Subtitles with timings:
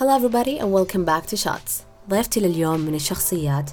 [0.00, 1.84] Hello everybody and welcome back to Shots.
[2.10, 3.70] ضيفتي لليوم من الشخصيات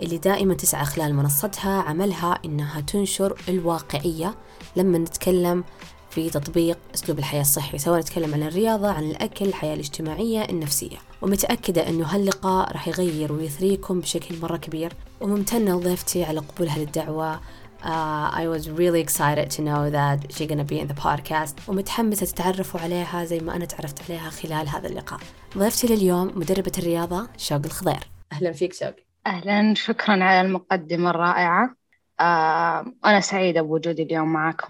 [0.00, 4.34] اللي دائما تسعى خلال منصتها عملها إنها تنشر الواقعية.
[4.76, 5.64] لما نتكلم
[6.10, 10.96] في تطبيق أسلوب الحياة الصحي سواء نتكلم عن الرياضة عن الأكل الحياة الاجتماعية النفسية.
[11.22, 14.92] ومتأكدة أنه هاللقاء راح يغير ويثريكم بشكل مرة كبير.
[15.20, 17.40] وممتنة لضيفتي على قبولها للدعوة
[17.82, 22.26] Uh, I was really excited to know that she's gonna be in the podcast ومتحمسة
[22.26, 25.20] تتعرفوا عليها زي ما أنا تعرفت عليها خلال هذا اللقاء.
[25.58, 28.10] ضيفتي لليوم مدربة الرياضة شوق الخضير.
[28.32, 28.94] أهلا فيك شوق.
[29.26, 31.76] أهلا شكرا على المقدمة الرائعة.
[32.20, 34.68] آه أنا سعيدة بوجودي اليوم معكم.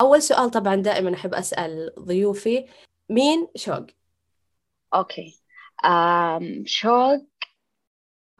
[0.00, 2.66] أول سؤال طبعا دائما أحب أسأل ضيوفي.
[3.10, 3.86] مين شوق؟
[4.94, 5.40] أوكي.
[5.84, 7.26] آم شوق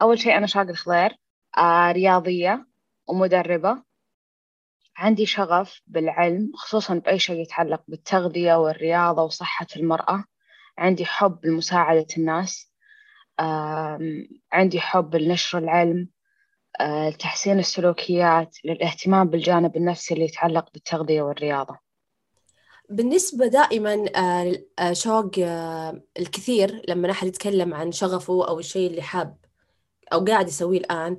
[0.01, 1.17] أول شيء أنا شوق الخضير.
[1.57, 2.67] آه رياضية
[3.07, 3.90] ومدربة.
[4.97, 10.23] عندي شغف بالعلم خصوصا بأي شيء يتعلق بالتغذية والرياضة وصحة المرأة.
[10.77, 12.71] عندي حب لمساعدة الناس.
[14.51, 16.09] عندي حب لنشر العلم.
[16.81, 21.77] لتحسين السلوكيات للاهتمام بالجانب النفسي اللي يتعلق بالتغذية والرياضة.
[22.89, 24.05] بالنسبة دائما
[24.93, 25.31] شوق
[26.19, 29.37] الكثير لما أحد يتكلم عن شغفه أو الشيء اللي حاب
[30.13, 31.17] أو قاعد يسويه الآن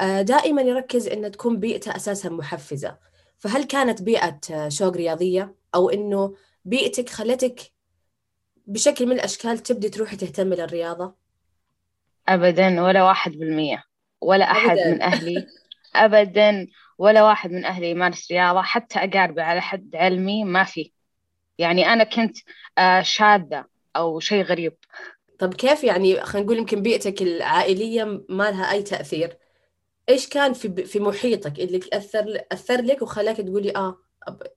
[0.00, 2.98] دائما يركز أن تكون بيئته أساسا محفزة.
[3.38, 7.60] فهل كانت بيئة شوق رياضية؟ أو أنه بيئتك خلتك
[8.66, 11.14] بشكل من الأشكال تبدي تروحي تهتمي للرياضة؟
[12.28, 13.84] أبدا ولا واحد بالمية.
[14.20, 14.90] ولا أحد أبداً.
[14.90, 15.46] من أهلي.
[15.96, 16.66] أبدا
[16.98, 18.62] ولا واحد من أهلي يمارس رياضة.
[18.62, 20.92] حتى أقاربي على حد علمي ما في.
[21.58, 22.36] يعني أنا كنت
[23.02, 23.64] شاذة
[23.96, 24.76] أو شيء غريب.
[25.38, 29.38] طب كيف يعني خلينا نقول يمكن بيئتك العائلية ما لها أي تأثير؟
[30.08, 33.98] إيش كان في في محيطك؟ اللي أثر أثر لك وخلاك تقولي آه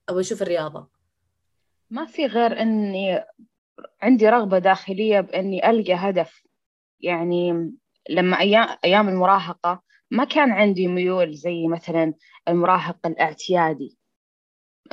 [0.10, 0.88] أبغى أشوف الرياضة؟
[1.90, 3.24] ما في غير إني
[4.02, 6.44] عندي رغبة داخلية بإني ألقى هدف.
[7.00, 7.72] يعني
[8.10, 12.14] لما أيام أيام المراهقة ما كان عندي ميول زي مثلا
[12.48, 13.98] المراهق الاعتيادي.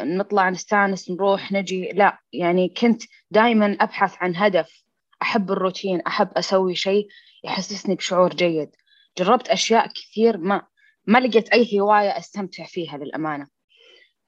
[0.01, 1.89] نطلع نستانس نروح نجي.
[1.89, 4.85] لا يعني كنت دائما أبحث عن هدف.
[5.23, 7.09] أحب الروتين أحب أسوي شيء
[7.45, 8.71] يحسسني بشعور جيد.
[9.19, 10.67] جربت أشياء كثير ما
[11.07, 13.47] ما لقيت أي هواية أستمتع فيها للأمانة.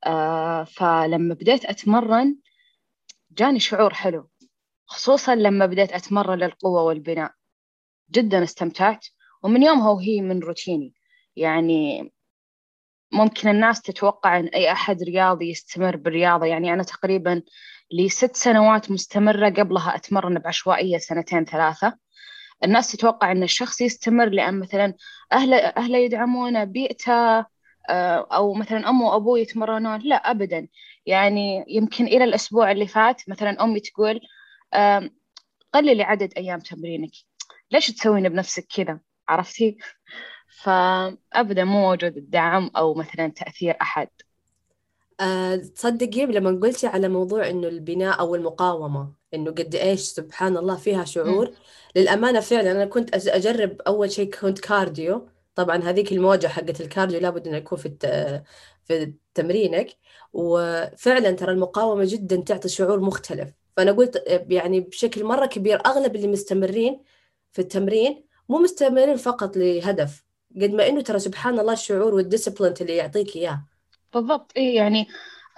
[0.07, 2.37] آه فلما بديت أتمرن
[3.31, 4.31] جاني شعور حلو
[4.87, 7.33] خصوصا لما بديت أتمرن للقوة والبناء.
[8.11, 9.07] جدا استمتعت
[9.43, 10.95] ومن يومها وهي من روتيني.
[11.37, 12.13] يعني
[13.13, 16.47] ممكن الناس تتوقع أن أي أحد رياضي يستمر بالرياضة.
[16.47, 17.43] يعني أنا تقريبا
[17.93, 21.99] لي ست سنوات مستمرة قبلها أتمرن بعشوائية سنتين ثلاثة.
[22.65, 24.95] الناس تتوقع أن الشخص يستمر لأن مثلا
[25.33, 27.47] أهله أهله يدعمونه بيئته
[27.91, 30.01] آه، أو مثلا أمه وأبوه يتمرنون.
[30.01, 30.69] لا أبدا.
[31.07, 34.21] يعني يمكن إلى الأسبوع اللي فات مثلا أمي تقول
[35.75, 37.11] قللي عدد أيام تمرينك.
[37.71, 39.79] ليش تسوين بنفسك كذا؟ عرفتي؟
[40.63, 44.09] فأبدا مو موجود الدعم أو مثلا تأثير أحد.
[45.21, 50.77] أه تصدقي لما قلتي على موضوع إنه البناء أو المقاومة إنه قد إيش سبحان الله
[50.77, 51.47] فيها شعور.
[51.49, 51.53] م.
[51.97, 55.29] للأمانة فعلا أنا كنت أجرب أول شيء كنت cardio.
[55.55, 57.91] طبعا هذيك الموجة حقت ال cardio لابد أنه يكون في
[58.85, 59.97] في تمرينك.
[60.33, 63.51] وفعلا ترى المقاومة جدا تعطي شعور مختلف.
[63.77, 67.03] فأنا قلت يعني بشكل مرة كبير أغلب اللي مستمرين
[67.53, 70.25] في التمرين مو مستمرين فقط لهدف.
[70.57, 73.65] قد ما إنه ترى سبحان الله الشعور وال discipline اللي يعطيك إياه.
[74.15, 74.53] بالضبط.
[74.57, 75.07] إيه يعني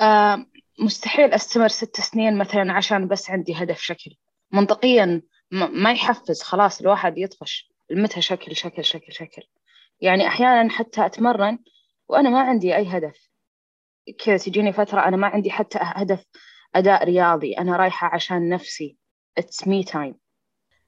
[0.01, 0.47] آه
[0.79, 4.17] مستحيل أستمر ست سنين مثلا عشان بس عندي هدف شكل.
[4.53, 6.43] منطقيا ما يحفز.
[6.43, 7.73] خلاص الواحد يطفش.
[7.91, 9.43] لمتى شكل شكل شكل شكل.
[10.01, 11.59] يعني أحيانا حتى أتمرن
[12.09, 13.29] وأنا ما عندي أي هدف.
[14.25, 16.25] كذا تجيني فترة أنا ما عندي حتى هدف
[16.75, 17.59] أداء رياضي.
[17.59, 18.97] أنا رايحة عشان نفسي.
[19.39, 20.15] it's me time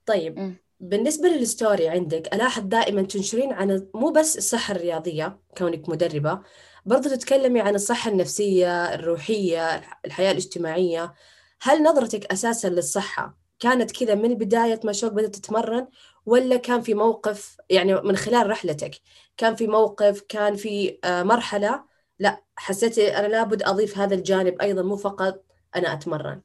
[0.06, 0.54] طيب م.
[0.80, 6.40] بالنسبة لل story عندك ألاحظ دائما تنشرين عن مو بس الصحة الرياضية كونك مدربة
[6.84, 11.14] برضو تتكلمي عن الصحة النفسية الروحية الحياة الاجتماعية.
[11.62, 15.86] هل نظرتك أساسا للصحة كانت كذا من بداية ما شوق بدأت تتمرن
[16.26, 18.94] ولا كان في موقف يعني من خلال رحلتك
[19.36, 21.84] كان في موقف كان في آه، مرحلة؟
[22.18, 25.44] لا حسيت أنا لابد أضيف هذا الجانب أيضا مو فقط
[25.76, 26.40] أنا أتمرن.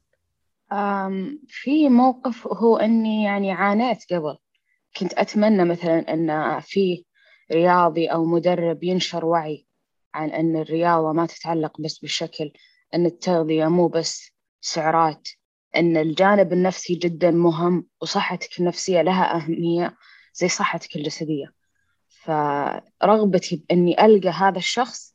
[1.48, 4.36] في موقف هو أني يعني عانيت قبل.
[4.96, 7.04] كنت أتمنى مثلا أن في
[7.52, 9.66] رياضي أو مدرب ينشر وعي.
[10.14, 12.52] عن أن الرياضة ما تتعلق بس بالشكل
[12.94, 15.28] أن التغذية مو بس سعرات
[15.76, 19.96] أن الجانب النفسي جدا مهم وصحتك النفسية لها أهمية
[20.34, 21.52] زي صحتك الجسدية.
[22.08, 25.14] فرغبتي بإني ألقى هذا الشخص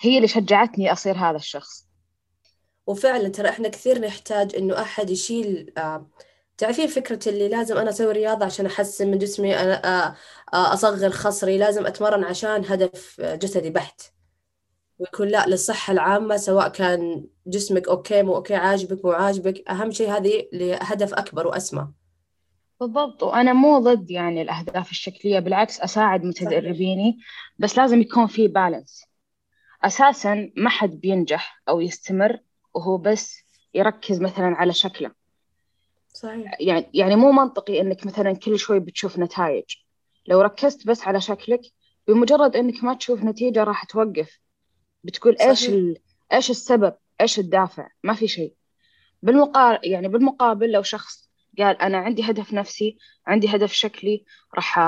[0.00, 1.88] هي اللي شجعتني أصير هذا الشخص.
[2.86, 6.06] وفعلا ترى إحنا كثير نحتاج إنه أحد يشيل آه،
[6.58, 10.14] تعرفين فكرة اللي لازم أنا أسوي رياضة عشان أحسن من جسمي؟ أنا
[10.52, 14.02] أصغر خصري لازم أتمرن عشان هدف جسدي بحت.
[14.98, 19.70] ويكون لا للصحة العامة سواء كان جسمك okay مو okay عاجبك مو عاجبك.
[19.70, 21.88] أهم شيء هذه لهدف أكبر وأسمى.
[22.80, 23.22] بالضبط.
[23.22, 27.18] وأنا مو ضد يعني الأهداف الشكلية بالعكس أساعد متدربيني.
[27.58, 29.04] بس لازم يكون في balance
[29.84, 32.38] أساسا ما حد بينجح أو يستمر
[32.74, 33.38] وهو بس
[33.74, 35.17] يركز مثلا على شكله.
[36.12, 36.60] صحيح.
[36.60, 39.64] يعني يعني مو منطقي إنك مثلا كل شوي بتشوف نتائج.
[40.26, 41.60] لو ركزت بس على شكلك
[42.08, 44.40] بمجرد إنك ما تشوف نتيجة راح توقف.
[45.04, 45.48] بتقول صحيح.
[45.48, 45.98] إيش ال...
[46.32, 48.54] إيش السبب؟ إيش الدافع؟ ما في شيء.
[49.22, 54.24] بالمقابل يعني بالمقابل لو شخص قال أنا عندي هدف نفسي عندي هدف شكلي
[54.54, 54.78] راح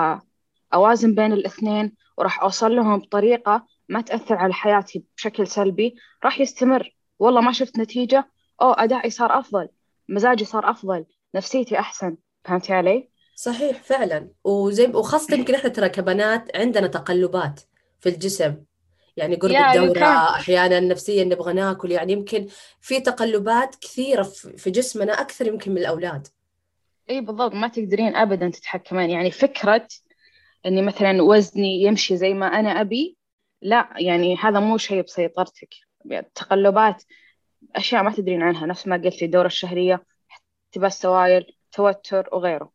[0.74, 5.94] أوازن بين الاثنين وراح أوصل لهم بطريقة ما تأثر على حياتي بشكل سلبي
[6.24, 6.96] راح يستمر.
[7.18, 8.30] والله ما شفت نتيجة
[8.62, 9.68] أو أدائي صار أفضل.
[10.10, 11.04] مزاجي صار أفضل
[11.34, 14.30] نفسيتي أحسن فهمتي علي؟ صحيح فعلا.
[14.44, 17.60] وزي وخاصة يمكن إحنا ترى كبنات عندنا تقلبات
[18.00, 18.56] في الجسم.
[19.16, 21.90] يعني قرب الدورة أحيانا نفسيا نبغى ناكل.
[21.90, 22.46] يعني يمكن
[22.80, 24.22] في تقلبات كثيرة
[24.56, 26.26] في جسمنا أكثر يمكن من الأولاد.
[27.10, 27.54] إي بالضبط.
[27.54, 29.10] ما تقدرين ابدا تتحكمين.
[29.10, 29.86] يعني فكرة
[30.66, 33.16] إني مثلا وزني يمشي زي ما أنا أبي
[33.62, 35.74] لا يعني هذا مو شيء بسيطرتك.
[36.34, 37.02] تقلبات
[37.76, 40.04] أشياء ما تدرين عنها نفس ما قلت لي الدورة الشهرية
[40.66, 42.72] احتباس سوائل توتر وغيره.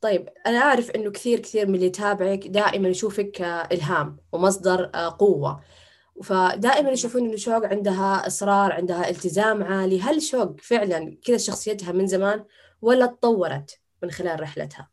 [0.00, 4.84] طيب أنا أعرف إنه كثير كثير من اللي يتابعك دائما يشوفك إلهام ومصدر
[5.18, 5.62] قوة.
[6.24, 10.00] فدائما يشوفون إنه شوق عندها إصرار عندها التزام عالي.
[10.00, 12.44] هل شوق فعلا كذا شخصيتها من زمان
[12.82, 14.88] ولا تطورت من خلال رحلتها؟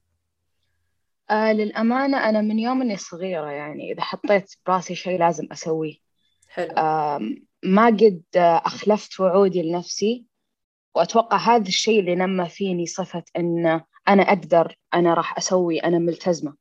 [1.30, 5.96] آه للأمانة أنا من يوم إني صغيرة يعني إذا حطيت براسي شيء لازم أسويه.
[6.50, 6.74] حلو.
[6.78, 7.20] آه
[7.64, 10.26] ما قد أخلفت وعودي لنفسي
[10.96, 16.56] وأتوقع هذا الشيء اللي نمى فيني صفة إن أنا أقدر أنا راح أسوي أنا ملتزمة.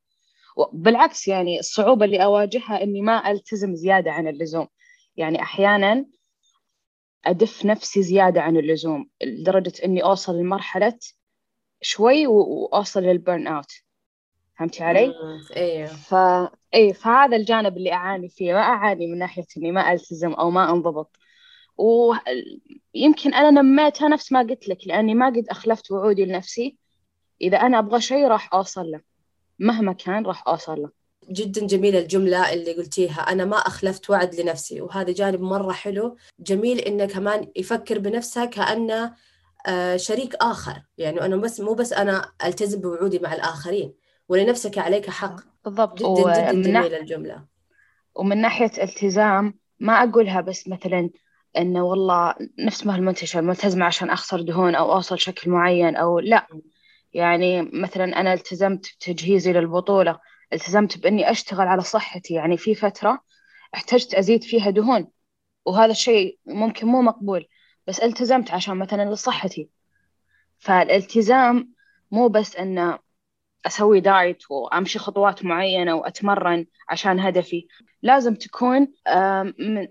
[0.72, 4.68] بالعكس يعني الصعوبة اللي أواجهها إني ما ألتزم زيادة عن اللزوم.
[5.16, 6.06] يعني أحيانا
[7.24, 10.98] أدف نفسي زيادة عن اللزوم لدرجة إني أوصل لمرحلة
[11.82, 13.72] شوي وأوصل للبرن أوت
[14.62, 15.14] فهمتي علي؟
[15.56, 16.14] أيوه ف
[16.74, 18.52] اي فهذا الجانب اللي أعاني فيه.
[18.52, 21.16] ما أعاني من ناحية إني ما ألتزم أو ما أنضبط.
[21.78, 26.76] ويمكن أنا نميتها نفس ما قلت لك لأني ما قد أخلفت وعودي لنفسي.
[27.40, 29.00] إذا أنا أبغى شيء راح أوصل له.
[29.58, 30.90] مهما كان راح أوصل له.
[31.30, 33.20] جدا جميلة الجملة اللي قلتيها.
[33.20, 34.80] أنا ما أخلفت وعد لنفسي.
[34.80, 36.16] وهذا جانب مرة حلو.
[36.40, 39.14] جميل إنه كمان يفكر بنفسه كأنه
[39.66, 40.82] آه، شريك آخر.
[40.98, 43.94] يعني أنا بس مو بس أنا ألتزم بوعودي مع الآخرين.
[44.32, 45.36] ولنفسك عليك حق.
[45.64, 45.98] بالضبط.
[45.98, 47.44] جدا جدا جميلة الجملة.
[48.14, 51.10] ومن ناحية التزام ما أقولها بس مثلا
[51.56, 56.46] إنه والله نفس ما المنتشر ملتزمة عشان أخسر دهون أو أوصل شكل معين أو لا.
[57.12, 60.18] يعني مثلا أنا التزمت بتجهيزي للبطولة
[60.52, 62.34] التزمت بإني أشتغل على صحتي.
[62.34, 63.22] يعني في فترة
[63.74, 65.08] احتجت أزيد فيها دهون
[65.66, 67.48] وهذا الشيء ممكن مو مقبول
[67.86, 69.68] بس التزمت عشان مثلا لصحتي.
[70.58, 71.72] فالالتزام
[72.10, 73.11] مو بس أنه
[73.66, 77.66] أسوي دايت وأمشي خطوات معينة وأتمرن عشان هدفي.
[78.02, 78.88] لازم تكون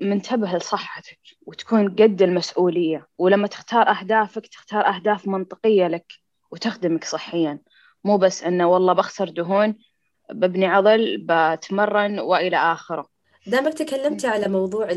[0.01, 3.07] منتبه لصحتك وتكون قد المسؤولية.
[3.17, 6.13] ولما تختار أهدافك تختار أهداف منطقية لك
[6.51, 7.59] وتخدمك صحيا.
[8.03, 9.75] مو بس أنه والله بخسر دهون
[10.31, 13.07] ببني عضل بتمرن وإلى آخره.
[13.47, 14.87] دامك تكلمتي على موضوع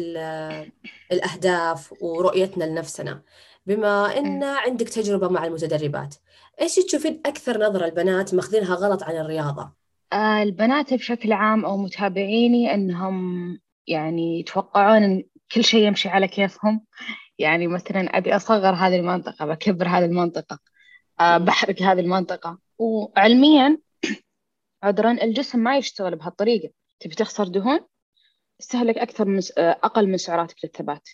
[1.12, 3.22] الأهداف ورؤيتنا لنفسنا.
[3.66, 6.14] بما أن عندك تجربة مع المتدربات
[6.60, 9.72] إيش تشوفين أكثر نظرة البنات ماخذينها غلط عن الرياضة؟
[10.12, 16.84] آه البنات بشكل عام أو متابعيني أنهم يعني يتوقعون أن كل شيء يمشي على كيفهم.
[17.38, 20.58] يعني مثلا أبي أصغر هذه المنطقة بكبر هذه المنطقة
[21.20, 22.58] آه بحرق هذه المنطقة.
[22.78, 23.78] وعلميا
[24.82, 26.70] عذرا الجسم ما يشتغل بهالطريقة.
[27.00, 27.80] تبي تخسر دهون؟
[28.60, 31.08] استهلك أكثر من أقل من سعراتك للثبات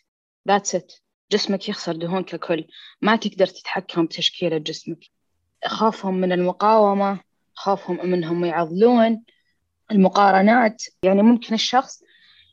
[0.49, 0.92] that's it
[1.32, 2.66] جسمك يخسر دهون ككل.
[3.02, 5.20] ما تقدر تتحكم بتشكيلة جسمك.
[5.67, 7.21] خوفهم من المقاومة
[7.55, 9.25] خوفهم منهم يعضلون.
[9.90, 12.02] المقارنات يعني ممكن الشخص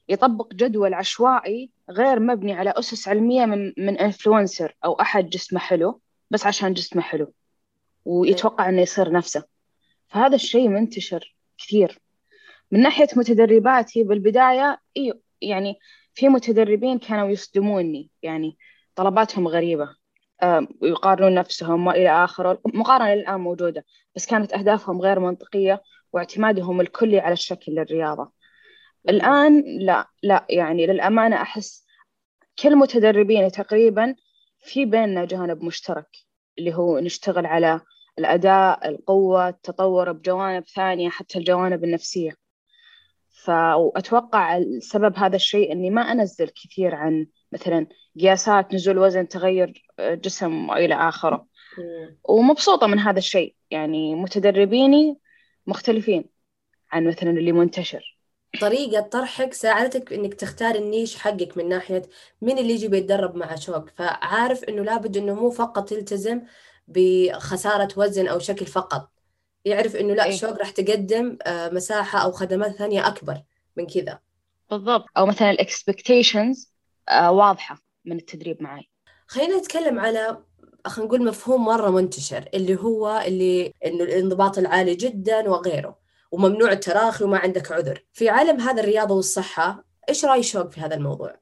[0.09, 6.01] يطبق جدول عشوائي غير مبني على أسس علمية من من influencer أو أحد جسمه حلو
[6.31, 7.33] بس عشان جسمه حلو
[8.05, 9.43] ويتوقع إنه يصير نفسه.
[10.07, 11.99] فهذا الشيء منتشر كثير.
[12.71, 14.79] من ناحية متدرباتي بالبداية
[15.41, 15.79] يعني
[16.13, 18.57] في متدربين كانوا يصدموني يعني
[18.95, 19.95] طلباتهم غريبة.
[20.81, 25.81] ويقارنون نفسهم وإلى آخره المقارنة الآن موجودة بس كانت أهدافهم غير منطقية
[26.13, 28.31] واعتمادهم الكلي على الشكل للرياضة.
[29.09, 31.85] الآن لا لا يعني للأمانة أحس
[32.63, 34.15] كل متدربين تقريبا
[34.63, 36.09] في بيننا جانب مشترك
[36.59, 37.81] اللي هو نشتغل على
[38.19, 42.31] الأداء القوة التطور بجوانب ثانية حتى الجوانب النفسية.
[43.43, 47.87] فأتوقع السبب هذا الشيء أني ما أنزل كثير عن مثلا
[48.19, 51.45] قياسات نزول وزن تغير جسم وإلى آخره.
[52.23, 53.55] ومبسوطة من هذا الشيء.
[53.71, 55.17] يعني متدربيني
[55.67, 56.25] مختلفين
[56.91, 58.17] عن مثلا اللي منتشر.
[58.61, 62.01] طريقة طرحك ساعدتك إنك تختار النيش حقك من ناحية
[62.41, 63.89] مين اللي يجي بيتدرب مع شوق.
[63.89, 66.41] فعارف إنه لابد إنه مو فقط يلتزم
[66.87, 69.09] بخسارة وزن أو شكل فقط.
[69.65, 73.41] يعرف إنه لا إيه؟ شوق راح تقدم آه، مساحة أو خدمات ثانية أكبر
[73.77, 74.19] من كذا.
[74.71, 75.05] بالضبط.
[75.17, 76.76] أو مثلا الاكسبكتيشنز
[77.09, 78.89] آه، واضحة من التدريب معي
[79.27, 80.43] خلينا نتكلم على
[80.85, 85.97] خلينا نقول مفهوم مرة منتشر اللي هو اللي إنه الانضباط العالي جدا وغيره
[86.31, 88.03] وممنوع التراخي وما عندك عذر.
[88.13, 91.39] في عالم هذا الرياضة والصحة إيش رأي شوق في هذا الموضوع؟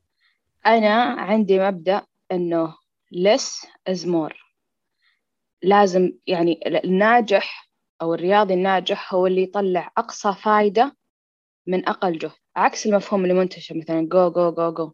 [0.65, 2.75] أنا عندي مبدأ إنه
[3.15, 4.36] less is more.
[5.63, 7.69] لازم يعني الناجح
[8.01, 10.98] أو الرياضي الناجح هو اللي يطلع أقصى فايدة
[11.67, 12.31] من أقل جهد.
[12.55, 14.91] عكس المفهوم اللي منتشر مثلا go go go go.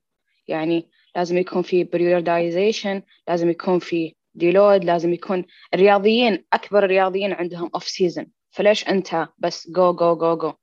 [0.48, 7.69] يعني لازم يكون في periodization لازم يكون في deload لازم يكون الرياضيين أكبر الرياضيين عندهم
[7.75, 10.53] off season فليش أنت بس جو جو جو جو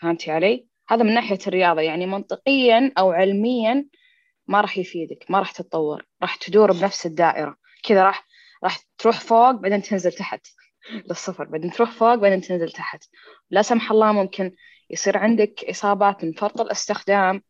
[0.00, 1.80] فهمتي علي؟ هذا من ناحية الرياضة.
[1.80, 3.86] يعني منطقيا أو علميا
[4.46, 6.06] ما راح يفيدك ما راح تتطور.
[6.22, 7.56] راح تدور بنفس الدائرة.
[7.84, 8.26] كذا راح
[8.64, 10.46] راح تروح فوق بعدين تنزل تحت
[11.08, 11.44] للصفر.
[11.44, 13.04] بعدين تروح فوق بعدين تنزل تحت.
[13.50, 14.54] لا سمح الله ممكن
[14.90, 17.42] يصير عندك إصابات من فرط الاستخدام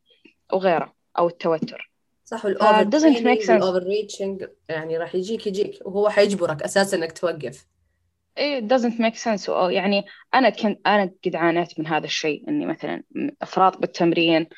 [0.52, 0.97] وغيره.
[1.18, 1.92] أو التوتر.
[2.24, 5.78] صح وال overreaching يعني راح يجيك يجيك.
[5.84, 7.66] وهو حيجبرك أساسا إنك توقف.
[8.38, 9.48] إيه doesn't make sense.
[9.48, 13.02] يعني أنا كنت أنا قد عانيت من هذا الشيء إني مثلا
[13.42, 14.48] أفراط بالتمرين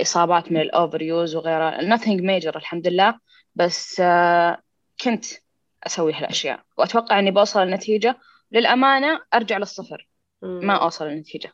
[0.00, 1.96] إصابات من ال overuse وغيرها.
[1.96, 3.18] Nothing major الحمد لله
[3.54, 4.62] بس آه،
[5.00, 5.24] كنت
[5.86, 6.62] أسوي هالأشياء.
[6.78, 8.16] وأتوقع إني بوصل لنتيجه
[8.52, 10.08] للأمانة أرجع للصفر.
[10.42, 11.52] ما أوصل للنتيجه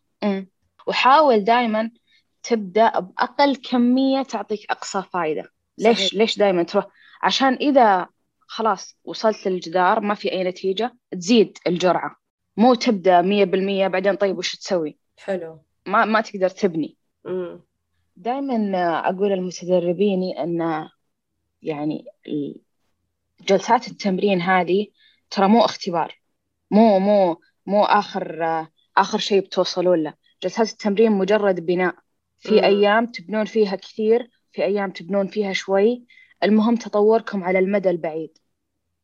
[0.86, 1.90] وحاول دائما
[2.44, 5.44] تبدأ بأقل كمية تعطيك أقصى فايدة.
[5.78, 6.14] ليش صحيح.
[6.14, 6.86] ليش دائما تروح؟
[7.22, 8.06] عشان إذا
[8.40, 12.16] خلاص وصلت للجدار ما في أي نتيجة تزيد الجرعة.
[12.56, 15.62] مو مية بالمية بعدين طيب وش تسوي؟ حلو.
[15.86, 16.96] ما ما تقدر تبني.
[18.16, 20.88] دائما أقول للمتدربين أن
[21.62, 22.04] يعني
[23.40, 24.86] جلسات التمرين هذه
[25.30, 26.20] ترى مو اختبار.
[26.70, 28.44] مو مو مو آخر
[28.96, 30.14] آخر شيء بتوصلون له.
[30.42, 31.94] جلسات التمرين مجرد بناء.
[32.48, 32.64] في.
[32.64, 36.04] أيام تبنون فيها كثير في أيام تبنون فيها شوي.
[36.42, 38.38] المهم تطوركم على المدى البعيد.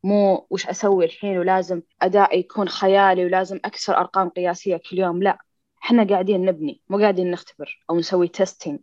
[0.04, 5.22] مو وش أسوي الحين ولازم أدائي يكون خيالي ولازم أكسر أرقام قياسية كل يوم.
[5.22, 5.38] لا
[5.84, 8.80] إحنا قاعدين نبني مو قاعدين نختبر أو نسوي testing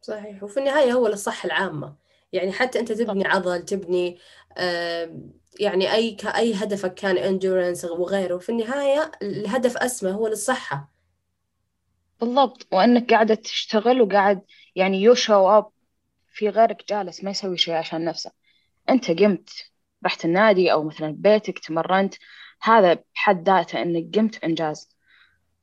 [0.00, 0.42] صحيح.
[0.42, 1.94] وفي النهاية هو للصحة العامة.
[2.32, 4.18] يعني حتى أنت تبني عضل تبني
[4.58, 5.16] آه
[5.60, 10.99] يعني أي أي هدفك كان endurance وغيره في النهاية الهدف أسمى هو للصحة.
[12.20, 14.42] بالضبط وأنك قاعدة تشتغل وقاعد
[14.76, 15.70] يعني you show up
[16.28, 18.32] في غيرك جالس ما يسوي شيء عشان نفسه.
[18.90, 19.50] أنت قمت
[20.06, 22.14] رحت النادي أو مثلا بيتك تمرنت
[22.62, 24.96] هذا بحد ذاته إنك قمت إنجاز.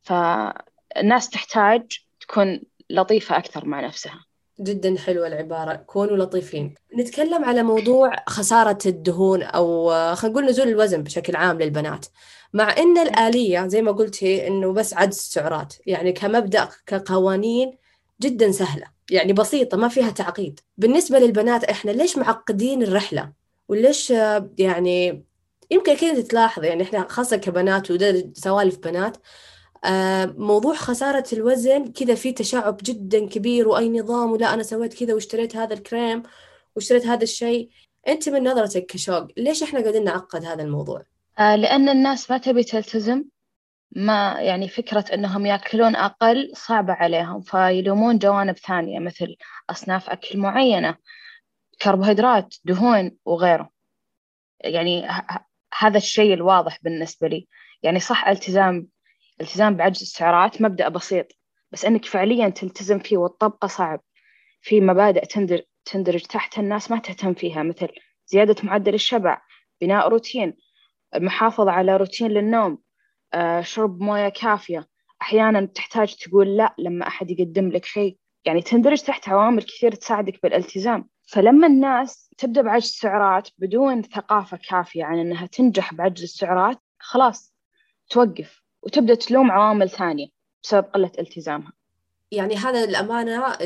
[0.04, 4.27] فالناس تحتاج تكون لطيفة أكثر مع نفسها.
[4.60, 5.76] جدا حلوة العبارة.
[5.76, 6.76] كونوا لطيفين.
[7.00, 12.06] نتكلم على موضوع خسارة الدهون أو خلينا نقول نزول الوزن بشكل عام للبنات.
[12.54, 17.78] مع أن الآلية زي ما قلتي أنه بس عد السعرات يعني كمبدأ كقوانين
[18.22, 18.86] جدا سهلة.
[19.12, 20.60] يعني بسيطة ما فيها تعقيد.
[20.78, 23.32] بالنسبة للبنات إحنا ليش معقدين الرحلة؟
[23.70, 24.10] وليش
[24.58, 25.24] يعني
[25.72, 29.22] يمكن كذا تلاحظ يعني إحنا خاصة كبنات وده سوالف بنات آه،
[30.38, 35.56] موضوع خسارة الوزن كذا في تشعب جدا كبير وأي نظام ولا أنا سويت كذا واشتريت
[35.56, 36.24] هذا الكريم
[36.76, 37.70] واشتريت هذا الشيء.
[38.08, 41.04] أنت من نظرتك كشوق ليش إحنا قاعدين نعقد هذا الموضوع؟
[41.40, 43.24] آه لأن الناس ما تبي تلتزم
[43.92, 49.36] ما يعني فكرة أنهم يأكلون أقل صعبة عليهم فيلومون جوانب ثانية مثل
[49.70, 50.96] أصناف أكل معينة
[51.82, 53.70] كربوهيدرات دهون وغيره.
[54.60, 55.08] يعني
[55.78, 57.48] هذا الشيء الواضح بالنسبة لي.
[57.84, 58.88] يعني صح التزام
[59.40, 61.28] الالتزام بعجز السعرات مبدأ بسيط
[61.72, 64.02] بس أنك فعليا تلتزم فيه والطبقة صعب.
[64.62, 67.88] في مبادئ تندرج, تندرج تحت الناس ما تهتم فيها مثل
[68.28, 69.42] زيادة معدل الشبع
[69.82, 70.58] بناء روتين
[71.16, 72.78] المحافظة على روتين للنوم
[73.34, 74.88] آه، شرب موية كافية.
[75.22, 78.18] أحيانا تحتاج تقول لا لما أحد يقدم لك شيء.
[78.46, 81.10] يعني تندرج تحت عوامل كثير تساعدك بالالتزام.
[81.28, 87.54] فلما الناس تبدأ بعجز السعرات بدون ثقافة كافية عن أنها تنجح بعجز السعرات خلاص
[88.10, 88.67] توقف.
[88.82, 90.28] وتبدأ تلوم عوامل ثانية
[90.64, 91.74] بسبب قلة التزامها.
[92.32, 93.58] يعني هذا الأمانة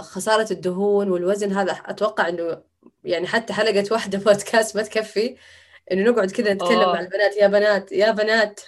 [0.00, 2.62] خسارة الدهون والوزن هذا أتوقع أنه
[3.04, 5.36] يعني حتى حلقة واحدة بودكاست ما تكفي
[5.92, 6.92] إنه نقعد كذا نتكلم أوه.
[6.92, 8.60] مع البنات يا بنات يا بنات.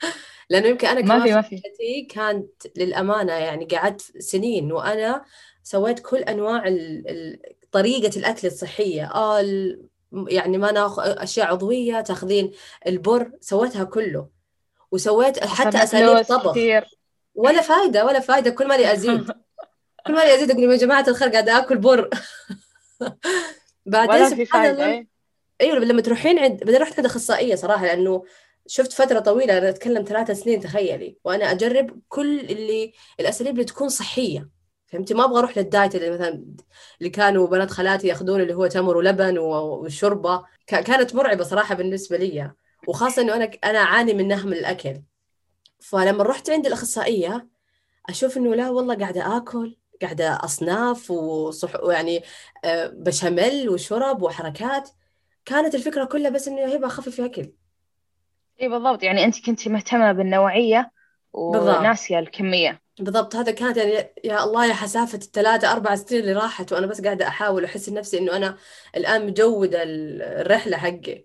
[0.50, 1.48] لأنه يمكن أنا ما في كمان ما في.
[1.48, 5.24] حياتي كانت للأمانة يعني قعدت سنين وأنا
[5.62, 7.08] سويت كل أنواع ال...
[7.08, 7.40] ال...
[7.72, 9.82] طريقة الأكل الصحية آه آل...
[10.28, 12.52] يعني ما ناخذ أشياء عضوية تاخذين
[12.86, 14.37] البر سويتها كله.
[14.92, 16.50] وسويت حتى أساليب طبخ.
[16.50, 16.84] كثير
[17.34, 19.30] ولا فايدة ولا فايدة كل مالي أزيد.
[20.06, 22.10] كل مالي أزيد أقول يا جماعة الخير قاعدة آكل بر.
[23.86, 25.08] بعدين ولا في سبحان الله إيه.
[25.60, 28.24] أيوه لما تروحين عند بعدين رحت عند أخصائية صراحة لأنه
[28.66, 31.16] شفت فترة طويلة أنا أتكلم ثلاثة سنين تخيلي.
[31.24, 34.48] وأنا أجرب كل اللي الأساليب اللي تكون صحية.
[34.86, 36.44] فهمتي؟ ما أبغى أروح للدايت اللي مثلا
[36.98, 42.52] اللي كانوا بنات خالاتي يأخذون اللي هو تمر ولبن وشوربه كانت مرعبة صراحة بالنسبة لي.
[42.86, 45.02] وخاصة إنه أنا أنا أعاني من الأكل.
[45.80, 47.48] فلما رحت عند الأخصائية
[48.08, 52.22] أشوف إنه لا والله قاعدة آكل قاعدة أصناف وصح يعني
[52.64, 54.90] آه، بشاميل وشرب وحركات.
[55.44, 57.52] كانت الفكرة كلها بس إنه هبه أخفف أكل.
[58.62, 59.02] إي بالضبط.
[59.02, 60.90] يعني أنت كنتي مهتمة بالنوعية
[61.34, 61.78] بالضبط.
[61.78, 62.80] وناسية الكمية.
[62.98, 63.36] بالضبط.
[63.36, 67.28] هذا كانت يعني يا الله يا حسافة الثلاثة أربع سنين اللي راحت وأنا بس قاعدة
[67.28, 68.56] أحاول أحس نفسي إنه أنا
[68.96, 71.24] الآن مجودة ال- الرحلة حقي.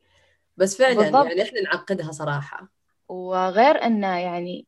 [0.57, 1.25] بس فعلا بالضبط.
[1.25, 2.69] يعني إحنا نعقدها صراحة.
[3.09, 4.67] وغير إنه يعني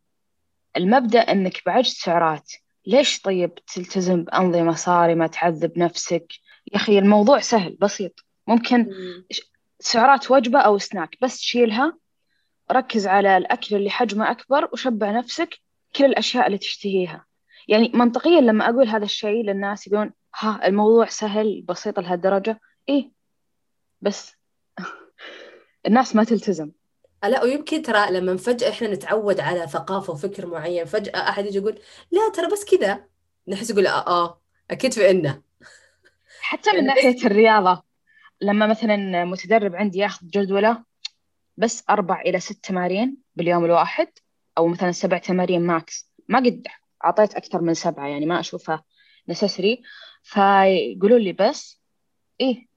[0.77, 2.51] المبدأ إنك بعجز سعرات
[2.85, 6.27] ليش طيب تلتزم بأنظمة صارمة تعذب نفسك؟
[6.71, 8.25] يا أخي الموضوع سهل بسيط.
[8.47, 9.25] ممكن مم.
[9.79, 11.97] سعرات وجبة أو سناك بس تشيلها
[12.71, 15.59] ركز على الأكل اللي حجمه أكبر وشبع نفسك
[15.95, 17.25] كل الأشياء اللي تشتهيها.
[17.67, 22.59] يعني منطقيا لما أقول هذا الشيء للناس يقولون ها الموضوع سهل بسيط لهالدرجة.
[22.89, 23.11] إيه
[24.01, 24.35] بس
[25.87, 26.71] الناس ما تلتزم.
[27.23, 31.79] لا ويمكن ترى لما فجأة إحنا نتعود على ثقافة وفكر معين فجأة أحد يجي يقول
[32.11, 33.05] لا ترى بس كذا.
[33.47, 35.41] نحس يقول آه آه أكيد في إنه.
[36.39, 37.83] حتى من يعني ناحية الرياضة
[38.41, 40.83] لما مثلا متدرب عندي ياخذ جدوله
[41.57, 44.07] بس أربع إلى ست تمارين باليوم الواحد
[44.57, 46.67] أو مثلا سبع تمارين ماكس ما قد
[47.05, 48.83] أعطيت أكثر من سبعة يعني ما أشوفها
[49.29, 49.81] necessary
[50.23, 51.79] فيقولوا لي بس
[52.41, 52.67] إيه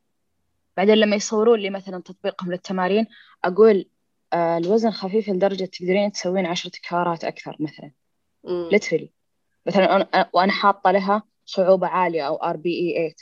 [0.78, 3.06] بعدين لما يصورون لي مثلا تطبيقهم للتمارين
[3.44, 3.88] أقول
[4.32, 7.90] آه الوزن خفيف لدرجة تقدرين تسوين عشرة تكرارات أكثر مثلا.
[8.74, 9.08] literally.
[9.66, 13.14] مثلا أنا- وأنا حاطة لها صعوبة عالية أو RPE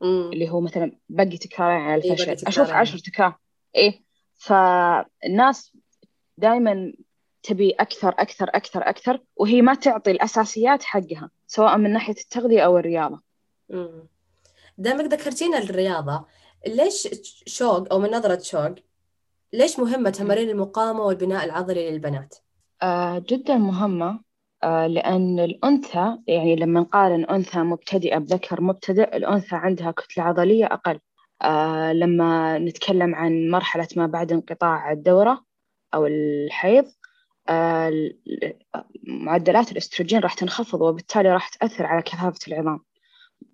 [0.00, 0.32] 8 مم.
[0.32, 2.26] اللي هو مثلا بقي تكرارين على إيه الفشل.
[2.34, 2.70] بقي أشوف.
[2.70, 3.38] عشر تكرار.
[3.76, 4.02] إيه.
[4.34, 5.76] فالناس
[6.38, 6.92] دائما
[7.42, 12.78] تبي أكثر أكثر أكثر أكثر وهي ما تعطي الأساسيات حقها سواء من ناحية التغذية أو
[12.78, 13.20] الرياضة.
[13.70, 14.08] مم.
[14.78, 16.24] دامك ذكرتينا الرياضة
[16.66, 17.08] ليش
[17.46, 18.74] شوق أو من نظرة شوق
[19.52, 22.34] ليش مهمة تمارين المقاومة والبناء العضلي للبنات؟
[22.82, 24.20] آه جدا مهمة.
[24.62, 31.00] آه لأن الأنثى يعني لما نقارن أنثى مبتدئة بذكر مبتدئ الأنثى عندها كتلة عضلية أقل.
[31.42, 35.44] آه لما نتكلم عن مرحلة ما بعد انقطاع الدورة
[35.94, 36.84] أو الحيض
[37.48, 38.10] آه
[39.02, 42.80] معدلات الأستروجين راح تنخفض وبالتالي راح تأثر على كثافة العظام.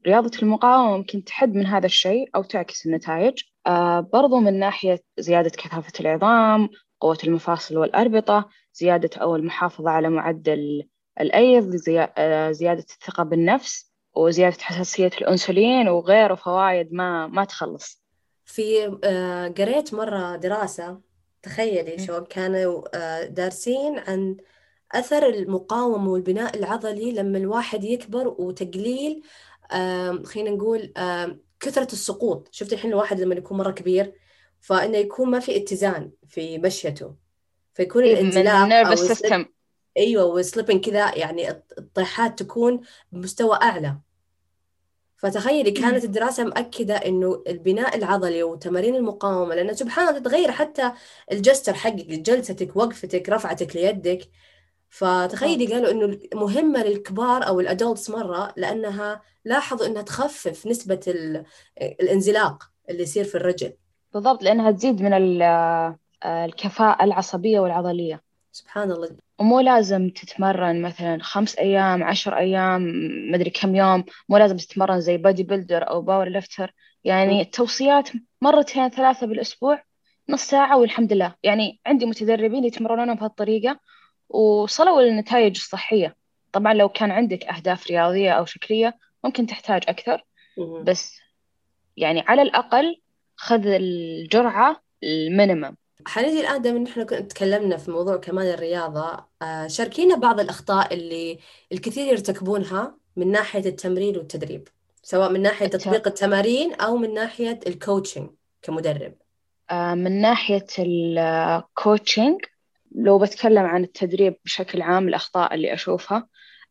[0.06, 5.50] رياضة المقاومة ممكن تحد من هذا الشيء أو تعكس النتائج آه برضو من ناحية زيادة
[5.50, 6.68] كثافة العظام
[7.00, 10.88] قوة المفاصل والأربطة زيادة أو المحافظة على معدل
[11.20, 18.02] الأيض زي- آه، زيادة الثقة بالنفس وزيادة حساسية الأنسولين وغيره فوائد ما ما تخلص
[18.44, 21.00] في آه، قريت مرة دراسة
[21.42, 22.06] تخيلي.
[22.06, 24.36] شو كانوا آه، دارسين عن
[24.92, 29.22] أثر المقاومة والبناء العضلي لما الواحد يكبر وتقليل
[30.24, 30.92] خلينا نقول
[31.60, 32.48] كثرة السقوط.
[32.52, 34.12] شفت الحين الواحد لما يكون مرة كبير
[34.60, 37.14] فإنه يكون ما في اتزان في مشيته.
[37.74, 38.54] فيكون إيه من الانزلاق
[38.86, 39.44] أو سيستم.
[39.96, 42.80] أيوه وال slipping كذا يعني الط- الطيحات تكون
[43.12, 43.96] بمستوى أعلى.
[45.16, 50.92] فتخيلي كانت الدراسة مأكدة إنه البناء العضلي وتمارين المقاومة لأنه سبحان الله تتغير حتى
[51.32, 54.28] الجستر حقك جلستك وقفتك رفعتك ليدك
[54.88, 61.44] فتخيلي قالوا إنه مهمة للكبار أو الادولتس مرة لأنها لاحظوا إنها تخفف نسبة ال-
[61.80, 63.72] الانزلاق اللي يصير في الرجل.
[64.14, 68.22] بالضبط لأنها تزيد من آه، الكفاءة العصبية والعضلية.
[68.52, 69.10] سبحان الله.
[69.38, 72.92] ومو لازم تتمرن مثلا خمس أيام عشر أيام
[73.32, 74.04] مدري كم يوم.
[74.28, 76.74] مو لازم تتمرن زي bodybuilder أو powerlifter.
[77.04, 78.08] يعني التوصيات
[78.42, 79.82] مرتين ثلاثة بالأسبوع
[80.28, 81.34] نص ساعة والحمد لله.
[81.42, 83.78] يعني عندي متدربين يتمرنون بهالطريقة.
[84.28, 86.16] وصلوا للنتائج الصحية.
[86.52, 90.24] طبعا لو كان عندك أهداف رياضية أو شكلية ممكن تحتاج أكثر.
[90.82, 91.18] بس
[91.96, 93.00] يعني على الأقل
[93.36, 95.76] خذ الجرعة ال minimum.
[96.06, 101.38] حنيجي الآن دام كنا تكلمنا في موضوع كمان الرياضة آه، شاركينا بعض الأخطاء اللي
[101.72, 104.68] الكثير يرتكبونها من ناحية التمرين والتدريب
[105.02, 108.30] سواء من ناحية تطبيق التمارين أو من ناحية ال coaching
[108.62, 109.14] كمدرب.
[109.70, 112.40] آه، من ناحية ال coaching
[112.96, 116.28] لو بتكلم عن التدريب بشكل عام الأخطاء اللي أشوفها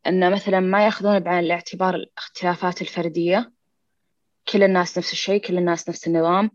[0.08, 3.52] أن مثلا ما يأخذون بعين الاعتبار الاختلافات الفردية.
[4.48, 6.52] كل الناس نفس الشيء كل الناس نفس النظام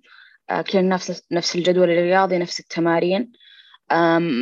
[0.51, 3.33] آه، كل الناس نفس الجدول الرياضي نفس التمارين.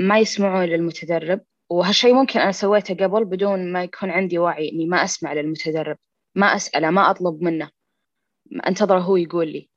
[0.09, 1.41] ما يسمعون للمتدرب.
[1.71, 5.97] وهالشيء ممكن أنا سويته قبل بدون ما يكون عندي وعي إني ما أسمع للمتدرب
[6.35, 7.71] ما أسأله ما أطلب منه.
[8.67, 9.69] أنتظره هو يقول لي.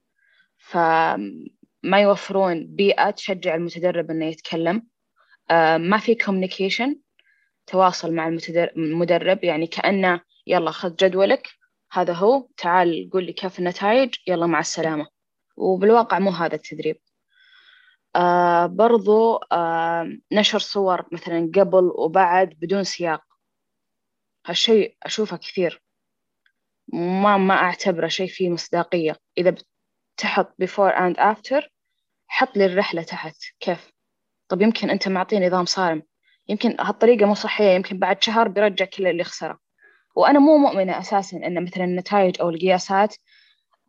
[0.58, 4.91] فما يوفرون بيئة تشجع المتدرب إنه يتكلم.
[5.78, 6.96] ما في communication
[7.68, 8.28] تواصل مع
[8.78, 11.48] المدرب يعني كأنه يلا خذ جدولك
[11.92, 15.08] هذا هو تعال قول لي كيف النتائج يلا مع السلامة.
[15.58, 17.00] وبالواقع مو هذا التدريب.
[18.16, 23.24] آه برضو آه نشر صور مثلا قبل وبعد بدون سياق.
[24.46, 25.84] هالشيء أشوفه كثير.
[26.94, 29.18] ما ما أعتبره شيء فيه مصداقية.
[29.38, 29.56] إذا
[30.16, 31.68] بتحط before and after
[32.28, 33.91] حط لي الرحلة تحت كيف
[34.52, 36.04] طب يمكن أنت معطيه نظام صارم.
[36.50, 39.60] يمكن هالطريقة مو صحية يمكن بعد شهر بيرجع كل اللي خسره.
[40.16, 43.16] وأنا مو مؤمنة أساسا أن مثلا النتائج أو القياسات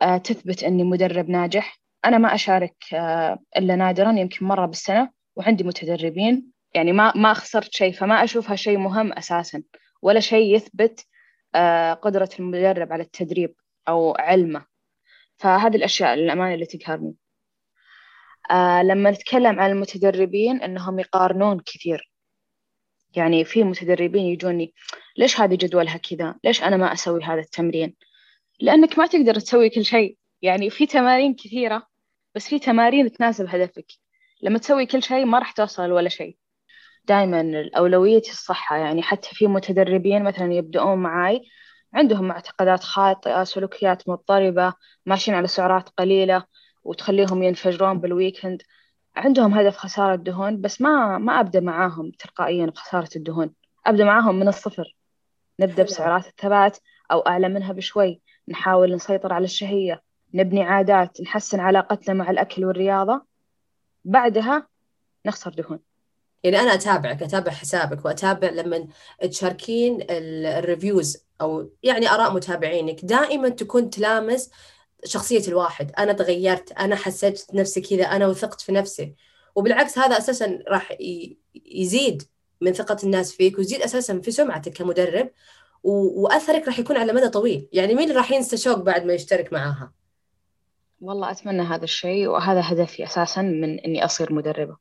[0.02, 1.80] آه تثبت أني مدرب ناجح.
[2.04, 6.46] أنا ما أشارك آه إلا نادرا يمكن مرة بالسنة وعندي متدربين.
[6.74, 9.62] يعني ما ما خسرت شيء فما أشوفها شيء مهم أساسا.
[10.02, 11.06] ولا شيء يثبت
[11.54, 13.54] آه قدرة المدرب على التدريب
[13.88, 14.64] أو علمه.
[15.36, 17.14] فهذه الأشياء للأمانة اللي تقهرني.
[18.50, 22.12] آه لما نتكلم عن المتدربين إنهم يقارنون كثير.
[23.16, 24.74] يعني في متدربين يجوني
[25.16, 27.94] ليش هذه جدولها كذا؟ ليش أنا ما أسوي هذا التمرين؟
[28.60, 30.16] لأنك ما تقدر تسوي كل شيء.
[30.42, 31.86] يعني في تمارين كثيرة
[32.34, 33.86] بس في تمارين تناسب هدفك.
[34.42, 36.36] لما تسوي كل شيء ما راح توصل ولا شيء.
[37.04, 38.76] دائما الأولوية الصحة.
[38.76, 41.42] يعني حتى في متدربين مثلا يبدأون معاي
[41.94, 44.74] عندهم معتقدات خاطئة سلوكيات مضطربة
[45.06, 46.44] ماشيين على سعرات قليلة.
[46.84, 48.62] وتخليهم ينفجرون بال weekend
[49.16, 53.54] عندهم هدف خسارة دهون بس ما ما أبدأ معاهم تلقائيا بخسارة الدهون.
[53.86, 54.96] أبدأ معاهم من الصفر.
[55.60, 56.78] نبدأ بسعرات الثبات
[57.12, 58.20] أو أعلى منها بشوي.
[58.48, 60.02] نحاول نسيطر على الشهية.
[60.34, 61.20] نبني عادات.
[61.20, 63.22] نحسن علاقتنا مع الأكل والرياضة.
[64.04, 64.66] بعدها
[65.26, 65.80] نخسر دهون.
[66.44, 68.88] يعني أنا أتابعك أتابع حسابك وأتابع لما
[69.20, 73.04] تشاركين ال reviews أو يعني آراء متابعينك.
[73.04, 74.50] دائما تكون تلامس
[75.04, 75.92] شخصية الواحد.
[75.98, 79.14] أنا تغيرت أنا حسيت نفسي كذا أنا وثقت في نفسي.
[79.54, 80.96] وبالعكس هذا أساسا راح
[81.66, 82.22] يزيد
[82.60, 85.30] من ثقة الناس فيك ويزيد أساسا في سمعتك كمدرب.
[85.82, 87.68] وأثرك راح يكون على مدى طويل.
[87.72, 89.92] يعني مين راح ينسى شوق بعد ما يشترك معاها؟
[91.00, 94.76] والله أتمنى هذا الشيء وهذا هدفي أساسا من إني أصير مدربة.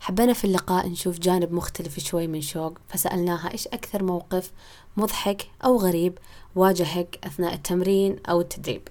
[0.00, 4.52] حبينا في اللقاء نشوف جانب مختلف شوي من شوق فسألناها إيش أكثر موقف
[4.96, 6.18] مضحك أو غريب
[6.54, 8.88] واجهك أثناء التمرين أو التدريب.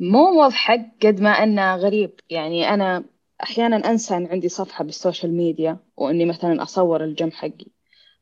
[0.00, 3.04] مو مضحك قد ما أنه غريب يعني أنا
[3.42, 7.66] أحيانا أنسى أن عندي صفحة بالسوشيال ميديا وإني مثلا أصور الجيم حقي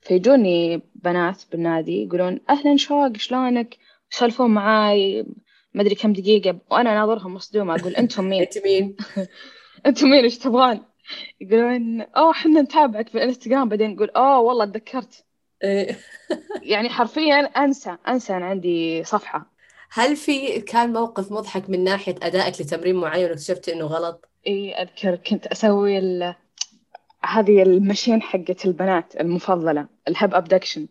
[0.01, 3.77] فيجوني بنات بالنادي يقولون أهلا شوق شلونك
[4.13, 5.27] يسولفون معاي
[5.75, 8.97] ما أدري كم دقيقة وأنا ناظرهم مصدومة أقول أنتم مين؟ أنت مين؟
[9.87, 10.81] أنتم مين إيش تبغون؟
[11.41, 15.25] يقولون أوه إحنا نتابعك في الإنستغرام بعدين نقول أوه والله تذكرت
[15.65, 15.99] إيه.
[16.63, 19.52] يعني حرفيا أنسى أنسى أن عندي صفحة
[19.95, 25.17] هل في كان موقف مضحك من ناحية أدائك لتمرين معين واكتشفت إنه غلط؟ إي أذكر
[25.17, 26.35] كنت أسوي ال...
[27.25, 30.89] هذه ال machine حقت البنات المفضلة ال hip abduction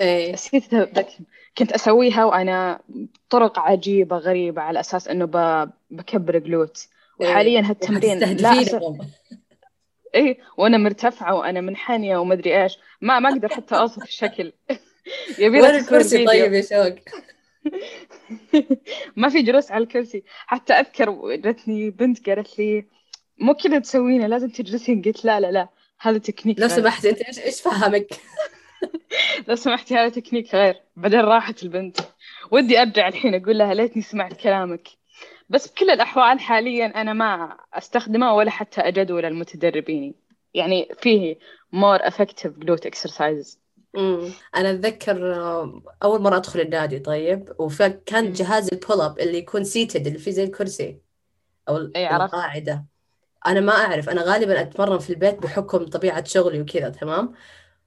[0.00, 1.24] إيه نسيت abduction
[1.58, 5.68] كنت أسويها وأنا بطرق عجيبة غريبة على أساس إنه ب...
[5.90, 6.88] بكبر glute
[7.20, 8.76] وحاليا هالتمرين لا أس...
[10.14, 12.78] إيه وأنا مرتفعة وأنا منحنية ومدري إيش.
[13.00, 14.52] ما ما أقدر حتى أوصف الشكل.
[15.38, 16.94] يبي وين الكرسي طيب يا شوق؟
[19.16, 20.22] ما في جلوس على الكرسي.
[20.46, 22.86] حتى أذكر جتني بنت قالت لي
[23.38, 25.68] مو كذا تسوينه لازم تجلسين قلت لا لا لا
[26.00, 28.06] هذا تكنيك لو سمحت أنت إيش إيش فهمك؟
[29.48, 30.82] لو سمحتي هذا تكنيك غير.
[30.96, 31.96] بعدين راحت البنت.
[32.50, 34.88] ودي أرجع الحين أقول لها ليتني سمعت كلامك.
[35.48, 40.14] بس بكل الأحوال حاليا أنا ما أستخدمه ولا حتى اجدول المتدربين.
[40.54, 41.38] يعني فيه
[41.74, 43.61] more effective glute exercises.
[43.96, 47.52] امم أنا أتذكر آه، أول مرة أدخل النادي طيب.
[47.58, 50.98] وكان جهاز ال pull up اللي يكون seated اللي فيه زي الكرسي
[51.68, 52.84] أو القاعدة.
[53.46, 54.08] أنا ما أعرف.
[54.08, 57.32] أنا غالبا أتمرن في البيت بحكم طبيعة شغلي وكذا تمام؟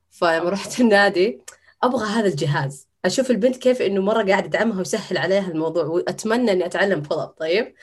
[0.10, 1.42] فلما رحت النادي
[1.84, 2.88] أبغى هذا الجهاز.
[3.06, 7.28] أشوف البنت كيف إنه مرة قاعد يدعمها ويسهل عليها الموضوع وأتمنى إني أتعلم pull up
[7.28, 7.76] طيب؟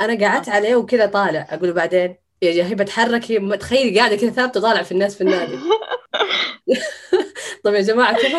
[0.00, 1.46] أنا قعدت عليه وكذا طالع.
[1.50, 5.58] أقول بعدين يا هي بتحرك هي تخيلي قاعدة كذا ثابتة طالع في الناس في النادي.
[7.64, 8.32] طيب يا جماعة كيف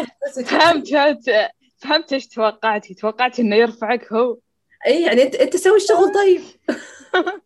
[0.49, 1.29] فهمت فهمت
[1.77, 4.37] فهمت إيش توقعتي؟ توقعتي إنه يرفعك هو؟
[4.87, 6.41] إي يعني أنت أنت سوي الشغل طيب.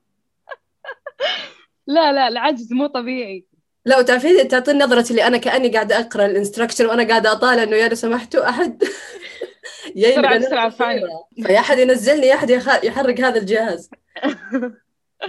[1.88, 3.46] لا لا العجز مو طبيعي.
[3.86, 7.88] لا وتعرفين تعطيني نظرة اللي أنا كأني قاعدة أقرأ الإنستراكشن وأنا قاعدة أطالع إنه يا
[7.88, 8.84] لو سمحتوا أحد.
[9.96, 12.50] بسرعة بسرعة فيا أحد ينزلني يا أحد
[12.84, 13.90] يحرك هذا الجهاز.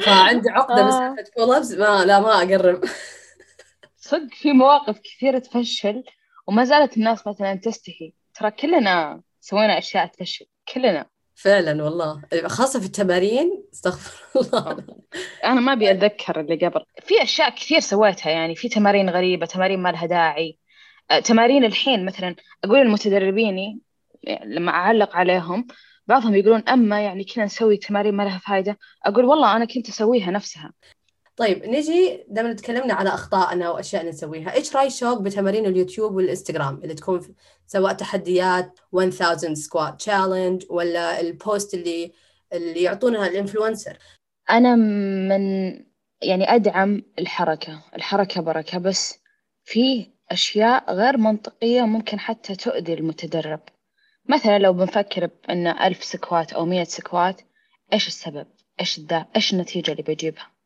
[0.00, 1.16] فعندي عقدة بس آه.
[1.36, 2.84] كولابس ما لا ما أقرب.
[4.08, 6.04] صدق في مواقف كثيرة تفشل
[6.46, 11.06] وما زالت الناس مثلا تستحي ترى كلنا سوينا أشياء تفشل كلنا.
[11.34, 12.22] فعلا والله.
[12.46, 14.84] خاصة في التمارين استغفر الله.
[15.44, 16.84] أنا ما أبي أتذكر اللي قبل.
[17.02, 18.54] في أشياء كثير سويتها يعني.
[18.54, 20.58] في تمارين غريبة تمارين ما لها داعي.
[21.10, 23.80] أه، تمارين الحين مثلا أقول لمتدربيني
[24.44, 25.66] لما أعلق عليهم
[26.06, 28.78] بعضهم يقولون أما يعني كنا نسوي تمارين ما لها فايدة.
[29.04, 30.72] أقول والله أنا كنت أسويها نفسها.
[31.38, 36.94] طيب نجي دائما تكلمنا على أخطائنا وأشياء نسويها إيش رأي شوق بتمارين اليوتيوب والإنستغرام اللي
[36.94, 37.34] تكون
[37.66, 42.12] سواء تحديات 1000 squat challenge ولا ال posts اللي
[42.52, 43.98] اللي يعطونها ال influencers
[44.50, 45.70] أنا من
[46.22, 49.18] يعني أدعم الحركة الحركة بركة بس
[49.64, 53.60] في أشياء غير منطقية ممكن حتى تؤذي المتدرب
[54.28, 57.40] مثلا لو بنفكر بأن ألف squat أو مية squat
[57.92, 58.46] إيش السبب؟
[58.80, 60.57] إيش الداعي؟ إيش النتيجة اللي بجيبها؟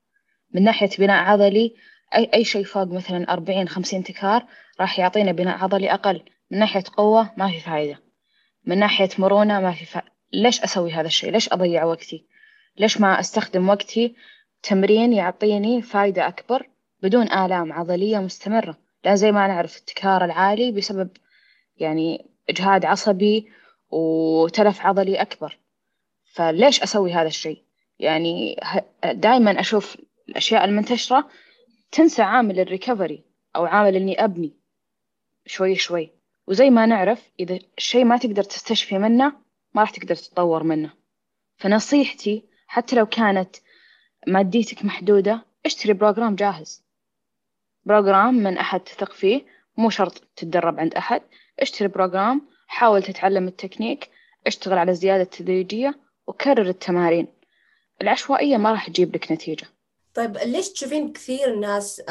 [0.55, 1.75] من ناحية بناء عضلي
[2.15, 4.47] أي, أي شيء فوق مثلا أربعين خمسين تكرار
[4.81, 6.23] راح يعطينا بناء عضلي أقل.
[6.51, 7.99] من ناحية قوة ما في فايدة.
[8.67, 12.27] من ناحية مرونة ما في فائدة ليش أسوي هذا الشيء؟ ليش أضيع وقتي؟
[12.77, 14.15] ليش ما أستخدم وقتي؟
[14.62, 16.69] تمرين يعطيني فايدة أكبر
[17.03, 18.79] بدون آلام عضلية مستمرة.
[19.05, 21.11] لأن زي ما نعرف التكرار العالي بسبب
[21.77, 23.49] يعني إجهاد عصبي
[23.91, 25.59] وتلف عضلي أكبر.
[26.25, 27.62] فليش أسوي هذا الشيء؟
[27.99, 28.61] يعني
[29.15, 29.97] دائما أشوف
[30.29, 31.29] الأشياء المنتشرة
[31.93, 33.25] تنسى عامل الريكفري
[33.57, 34.53] أو عامل إني أبني
[35.47, 36.11] شوي شوي.
[36.47, 39.33] وزي ما نعرف إذا الشيء ما تقدر تستشفي منه
[39.75, 40.93] ما راح تقدر تتطور منه.
[41.57, 43.57] فنصيحتي حتى لو كانت
[44.27, 46.85] ماديتك محدودة اشتري program جاهز.
[47.85, 49.43] program من أحد تثق فيه
[49.77, 51.23] مو شرط تتدرب عند أحد.
[51.61, 54.11] اشتري program حاول تتعلم التكنيك
[54.47, 57.27] اشتغل على الزيادة التدريجية وكرر التمارين.
[58.03, 59.67] العشوائية ما راح تجيب لك نتيجة.
[60.14, 62.03] طيب ليش تشوفين كثير ناس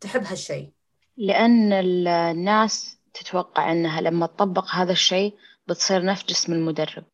[0.00, 0.70] تحب هالشيء؟
[1.16, 5.34] لأن الناس تتوقع أنها لما تطبق هذا الشيء
[5.68, 7.04] بتصير نفس جسم المدرب.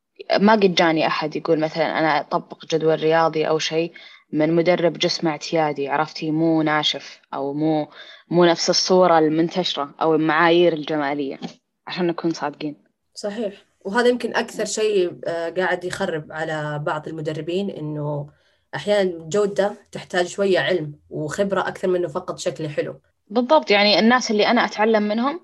[0.40, 3.92] ما قد جاني أحد يقول مثلا أنا أطبق جدول رياضي أو شيء
[4.32, 7.88] من مدرب جسم اعتيادي عرفتي؟ مو ناشف أو مو
[8.30, 11.40] مو نفس الصورة المنتشرة أو المعايير الجمالية
[11.86, 12.76] عشان نكون صادقين.
[13.14, 13.64] صحيح.
[13.84, 18.30] وهذا يمكن أكثر شيء آه، قاعد يخرب على بعض المدربين إنه
[18.76, 23.00] أحيانا الجودة تحتاج شوية علم وخبرة أكثر منه فقط شكل حلو.
[23.28, 25.40] بالضبط يعني الناس اللي أنا أتعلم منهم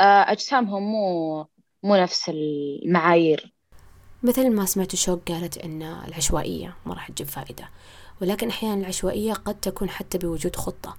[0.00, 1.46] آه، أجسامهم مو
[1.82, 3.52] مو نفس المعايير.
[4.22, 7.68] مثل ما سمعت شوق قالت إن العشوائية ما راح تجيب فائدة
[8.22, 10.96] ولكن أحيانا العشوائية قد تكون حتى بوجود خطة.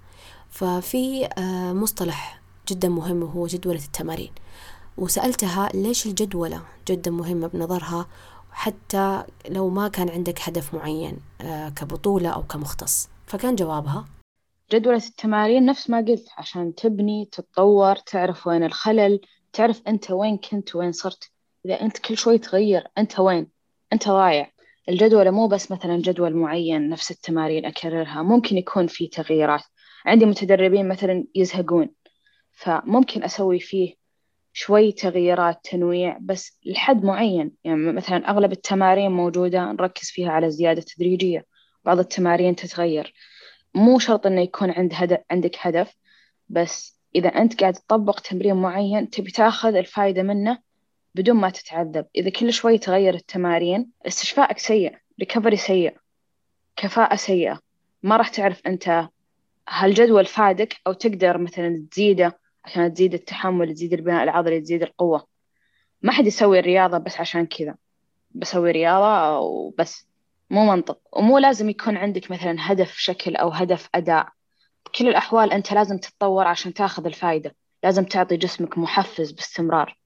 [0.50, 4.32] ففي آه، مصطلح جدا مهم وهو جدولة التمارين.
[4.96, 8.06] وسألتها ليش الجدولة جدا مهمة بنظرها؟
[8.56, 13.08] حتى لو ما كان عندك هدف معين آه، كبطولة أو كمختص.
[13.26, 14.04] فكان جوابها.
[14.72, 19.20] جدولة التمارين نفس ما قلت عشان تبني تتطور تعرف وين الخلل
[19.52, 21.30] تعرف أنت وين كنت وين صرت.
[21.66, 23.48] إذا أنت كل شوي تغير أنت وين؟
[23.92, 24.50] أنت ضايع
[24.88, 29.62] الجدولة مو بس مثلا جدول معين نفس التمارين أكررها ممكن يكون في تغييرات.
[30.06, 31.88] عندي متدربين مثلا يزهقون
[32.52, 34.05] فممكن أسوي فيه
[34.58, 37.52] شوي تغييرات تنويع بس لحد معين.
[37.64, 41.46] يعني مثلا أغلب التمارين موجودة نركز فيها على الزيادة التدريجية
[41.84, 43.14] بعض التمارين تتغير.
[43.74, 45.94] مو شرط إنه يكون عند هدف عندك هدف
[46.48, 50.58] بس إذا أنت قاعد تطبق تمرين معين تبي تاخذ الفايدة منه
[51.14, 52.06] بدون ما تتعذب.
[52.16, 55.96] إذا كل شوي تغير التمارين استشفائك سيء ريكفري سيء
[56.76, 57.60] كفاءة سيئة.
[58.02, 59.08] ما راح تعرف أنت
[59.68, 62.45] هل جدول فادك أو تقدر مثلا تزيده.
[62.66, 65.26] عشان تزيد التحمل تزيد البناء العضلي تزيد القوة.
[66.02, 67.74] ما حد يسوي الرياضة بس عشان كذا.
[68.30, 70.06] بسوي رياضة وبس.
[70.50, 71.00] مو منطق.
[71.12, 74.28] ومو لازم يكون عندك مثلا هدف شكل أو هدف أداء.
[74.86, 77.54] بكل الأحوال أنت لازم تتطور عشان تاخذ الفايدة.
[77.84, 79.98] لازم تعطي جسمك محفز باستمرار.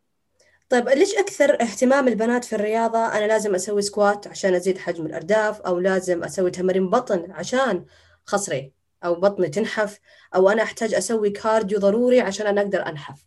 [0.68, 5.60] طيب ليش أكثر اهتمام البنات في الرياضة؟ أنا لازم أسوي squat عشان أزيد حجم الأرداف
[5.60, 7.84] أو لازم أسوي تمارين بطن عشان
[8.26, 8.72] خصري
[9.04, 9.98] أو بطني تنحف
[10.34, 13.24] أو أنا أحتاج أسوي cardio ضروري عشان أنا أقدر أنحف.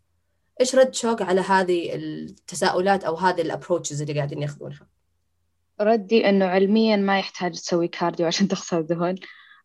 [0.62, 4.88] إيش رد شوق على هذه التساؤلات أو هذه ال approaches اللي قاعدين ياخذونها؟
[5.82, 9.16] ردي إنه علميا ما يحتاج تسوي cardio عشان تخسر دهون.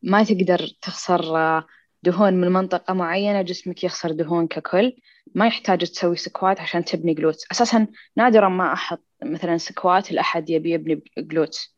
[0.02, 1.62] ما تقدر تخسر
[2.02, 4.96] دهون من منطقة معينة جسمك يخسر دهون ككل.
[5.34, 10.70] ما يحتاج تسوي squat عشان تبني glutes أساسا نادرا ما أحط مثلا squat لأحد يبي
[10.70, 11.76] يبني glutes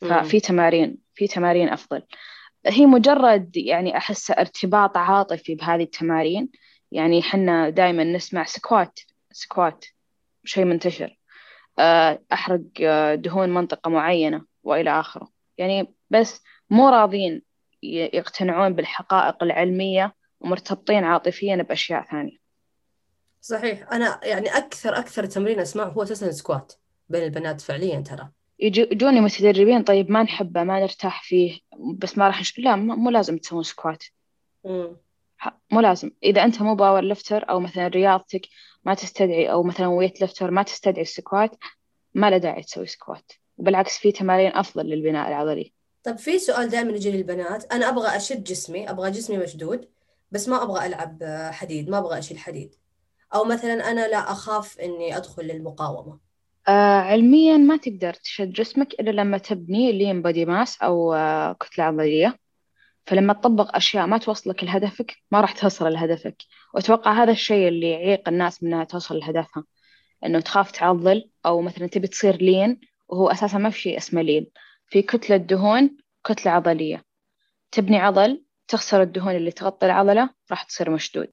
[0.00, 2.02] ففي تمارين في تمارين أفضل.
[2.66, 6.48] هي مجرد يعني أحس ارتباط عاطفي بهذه التمارين.
[6.92, 8.98] يعني حنا دائما نسمع squat
[9.32, 9.84] squat
[10.44, 11.18] شيء منتشر.
[11.78, 15.28] آه، أحرق آه، دهون منطقة معينة وإلى آخره.
[15.58, 17.42] يعني بس مو راضين
[17.82, 22.36] يقتنعون بالحقائق العلمية ومرتبطين عاطفيا بأشياء ثانية.
[23.40, 23.92] صحيح.
[23.92, 26.72] أنا يعني أكثر أكثر تمرين أسمعه هو أساسا squat
[27.08, 28.28] بين البنات فعليا ترى.
[28.58, 31.58] يجوني متدربين طيب ما نحبه ما نرتاح فيه
[31.98, 32.58] بس ما راح نش...
[32.58, 34.04] لا مو لازم تسوون squat
[35.70, 36.10] مو لازم.
[36.22, 38.42] إذا أنت مو powerlifter أو مثلا رياضتك
[38.84, 41.56] ما تستدعي أو مثلا weightlifter ما تستدعي ال squat
[42.14, 45.72] ما له داعي تسوي squat وبالعكس في تمارين أفضل للبناء العضلي.
[46.04, 49.88] طب في سؤال دائما يجي للبنات أنا أبغى أشد جسمي أبغى جسمي مشدود
[50.30, 51.18] بس ما أبغى ألعب
[51.52, 52.74] حديد ما أبغى أشيل حديد.
[53.34, 56.31] أو مثلا أنا لا أخاف إني أدخل للمقاومة.
[56.68, 61.84] آه علميا ما تقدر تشد جسمك إلا لما تبني lean body mass أو آه كتلة
[61.84, 62.38] عضلية.
[63.06, 66.36] فلما تطبق أشياء ما توصلك لهدفك ما راح توصل لهدفك.
[66.74, 69.64] وأتوقع هذا الشيء اللي يعيق الناس منها توصل لهدفها.
[70.26, 74.46] إنه تخاف تعضل أو مثلا تبي تصير لين وهو أساسا ما في شيء اسمه لين
[74.86, 77.04] في كتلة دهون كتلة عضلية.
[77.72, 81.28] تبني عضل تخسر الدهون اللي تغطي العضلة راح تصير مشدود.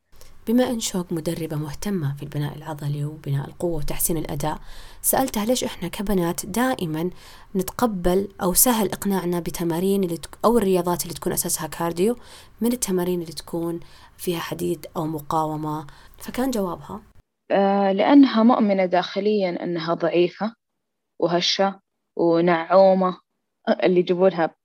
[0.49, 4.59] بما أن شوق مدربة مهتمة في البناء العضلي وبناء القوة وتحسين الأداء
[5.01, 7.09] سألتها ليش إحنا كبنات دائما
[7.55, 10.37] نتقبل أو سهل إقناعنا بتمارين اللي تك...
[10.45, 12.15] أو الرياضات اللي تكون أساسها كارديو
[12.61, 13.79] من التمارين اللي تكون
[14.17, 17.01] فيها حديد أو مقاومة؟ فكان جوابها.
[17.51, 20.53] آه لأنها مؤمنة داخليا أنها ضعيفة
[21.19, 21.79] وهشة
[22.17, 23.17] ونعومة
[23.83, 24.55] اللي يجيبونها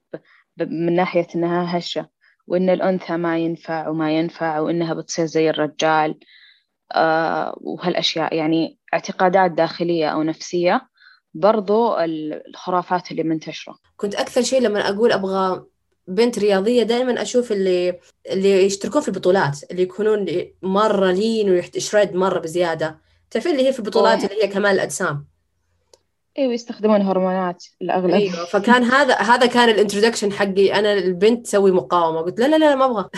[0.61, 2.09] من ناحية أنها هشة.
[2.47, 6.19] وإن الأنثى ما ينفع وما ينفع وإنها بتصير زي الرجال.
[6.93, 10.89] آه وهالأشياء يعني اعتقادات داخلية أو نفسية
[11.35, 13.79] برضو الخرافات اللي منتشرة.
[13.97, 15.65] كنت أكثر شيء لما أقول أبغى
[16.09, 20.27] بنت رياضية دائما أشوف اللي اللي يشتركون في البطولات اللي يكونون
[20.63, 23.01] مرة لين ويشرد مرة بزيادة.
[23.31, 25.34] تعرفين اللي هي في البطولات اللي هي كمال الأجسام؟
[26.39, 28.15] أيوه يستخدمون هرمونات الأغلب.
[28.15, 30.75] أيوه فكان هذا هذا كان الانترودكشن حقي.
[30.75, 32.21] أنا البنت تسوي مقاومة.
[32.21, 33.09] قلت لا لا لا ما أبغى.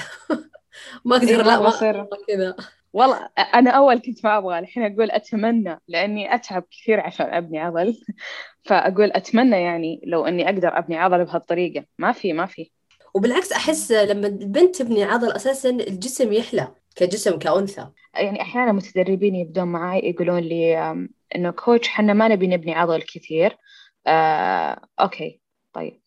[1.05, 2.57] ما أقدر لا ما اصير كذا.
[2.93, 4.59] والله أنا أول كنت ما أبغى.
[4.59, 7.97] الحين أقول أتمنى لأني أتعب كثير عشان أبني عضل.
[8.67, 11.85] فأقول أتمنى يعني لو أني أقدر أبني عضل بهالطريقة.
[11.99, 12.71] ما في ما في.
[13.15, 17.87] وبالعكس أحس لما البنت تبني عضل أساسا الجسم يحلى كجسم كأنثى.
[18.19, 20.79] يعني أحيانا متدربين يبدون معي يقولون لي
[21.37, 23.57] إنه كوتش حنا ما نبي نبني عضل كثير.
[24.07, 25.41] آه، أوكي
[25.73, 26.01] طيب.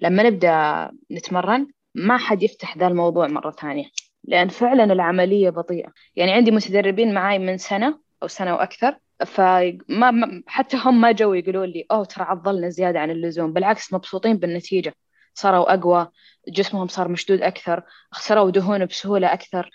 [0.00, 3.86] لما نبدأ نتمرن ما حد يفتح ذا الموضوع مرة ثانية
[4.24, 5.92] لأن فعلا العملية بطيئة.
[6.16, 11.66] يعني عندي متدربين معاي من سنة أو سنة وأكثر فما حتى هم ما جو يقولوا
[11.66, 13.52] لي أوه ترى عضلنا زيادة عن اللزوم.
[13.52, 14.94] بالعكس مبسوطين بالنتيجة.
[15.34, 16.08] صاروا أقوى
[16.48, 19.70] جسمهم صار مشدود أكثر خسروا دهون بسهولة أكثر.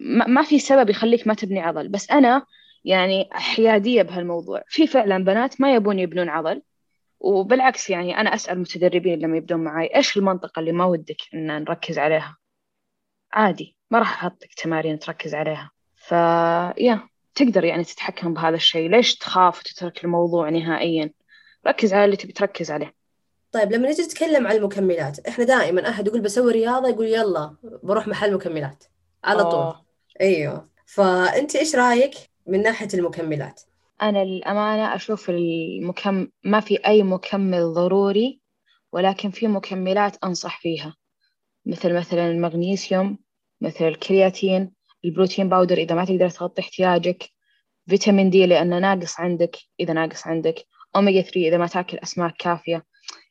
[0.00, 1.88] ما في سبب يخليك ما تبني عضل.
[1.88, 2.46] بس أنا
[2.84, 4.62] يعني حيادية بهالموضوع.
[4.68, 6.62] في فعلا بنات ما يبون يبنون عضل
[7.20, 11.98] وبالعكس يعني أنا أسأل متدربين لما يبدون معي إيش المنطقة اللي ما ودك إن نركز
[11.98, 12.36] عليها؟
[13.32, 15.70] عادي ما راح أحطك تمارين تركز عليها.
[15.96, 18.90] فيا تقدر يعني تتحكم بهذا الشيء.
[18.90, 21.10] ليش تخاف وتترك الموضوع نهائيا؟
[21.66, 22.94] ركز على اللي تبي تركز عليه.
[23.52, 28.08] طيب لما نجي نتكلم عن المكملات إحنا دائما أحد يقول بسوي رياضة يقول يلا بروح
[28.08, 28.84] محل مكملات.
[29.24, 29.74] على طول.
[30.20, 30.68] أيوه.
[30.86, 32.14] فأنت إيش رأيك
[32.46, 33.60] من ناحية المكملات؟
[34.02, 38.40] أنا للأمانة أشوف المكم ما في أي مكمل ضروري
[38.92, 40.96] ولكن في مكملات أنصح فيها.
[41.66, 43.18] مثل مثلا المغنيسيوم
[43.60, 44.72] مثل الكرياتين
[45.04, 47.30] ال protein powder إذا ما تقدر تغطي احتياجك
[47.88, 50.54] vitamin D لأنه ناقص عندك إذا ناقص عندك
[50.96, 52.84] أوميجا 3 إذا ما تأكل أسماك كافية.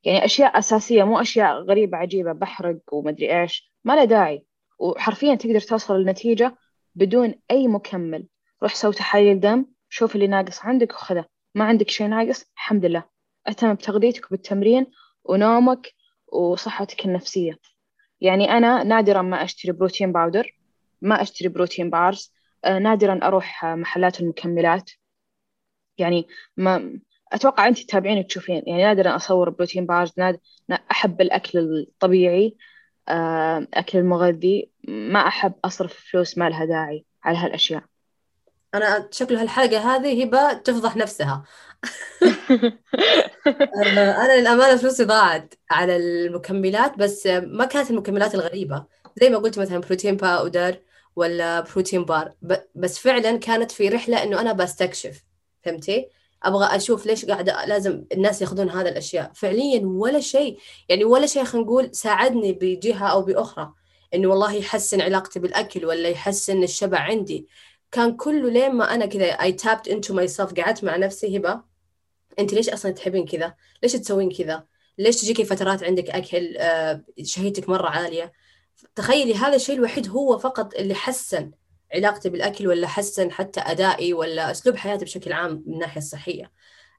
[0.04, 4.46] يعني أشياء أساسية مو أشياء غريبة عجيبة محرق ومدري إيش ما له داعي.
[4.82, 6.58] وحرفيا تقدر توصل للنتيجة
[6.96, 8.28] بدون أي مكمل.
[8.64, 11.26] روح سوي تحاليل دم شوف اللي ناقص عندك وخذه.
[11.56, 13.04] ما عندك شيء ناقص الحمد لله.
[13.48, 14.86] اهتم بتغذيتك وبالتمرين
[15.24, 15.94] ونومك
[16.28, 17.58] وصحتك النفسية.
[18.22, 20.58] يعني أنا نادرا ما أشتري protein powder
[21.02, 22.34] ما أشتري protein bars
[22.66, 24.92] آه نادرا أروح محلات المكملات.
[25.98, 26.28] يعني
[26.58, 27.00] ما
[27.34, 30.40] أتوقع أنت تتابعين وتشوفين يعني نادرا أصور protein bars ناد...
[30.92, 32.48] أحب الأكل الطبيعي.
[32.48, 32.72] آه
[33.74, 37.84] أكل المغذي ما أحب أصرف فلوس ما لها داعي على هالأشياء.
[38.74, 41.44] أنا شكله هالحلقة هذه هبه تفضح نفسها.
[43.86, 48.86] أنا للأمانة فلوسي ضاعت على المكملات بس ما كانت المكملات الغريبة.
[49.22, 50.80] زي ما قلت مثلا protein powder
[51.16, 52.34] ولا protein bar.
[52.76, 55.24] بس فعلا كانت في رحلة إنه أنا بستكشف
[55.64, 56.10] فهمتي؟
[56.44, 59.32] أبغى أشوف ليش قاعدة لازم الناس ياخذون هذا الأشياء.
[59.36, 60.58] فعليا ولا شيء.
[60.90, 63.74] يعني ولا شيء خلينا نقول ساعدني بجهة أو بأخرى.
[64.14, 67.48] إنه والله يحسن علاقتي بالأكل ولا يحسن الشبع عندي.
[67.92, 71.62] كان كله لين ما أنا كذا I tapped into myself قعدت مع نفسي هبة.
[72.40, 74.64] أنت ليش أصلا تحبين كذا؟ ليش تسوين كذا؟
[74.98, 78.34] ليش تجيكي فترات عندك أكل آه، شهيتك مرة عالية؟
[78.96, 81.52] تخيلي هذا الشيء الوحيد هو فقط اللي حسن.
[81.96, 86.52] علاقتي بالأكل ولا حسن حتى أدائي ولا أسلوب حياتي بشكل عام من الناحية الصحية.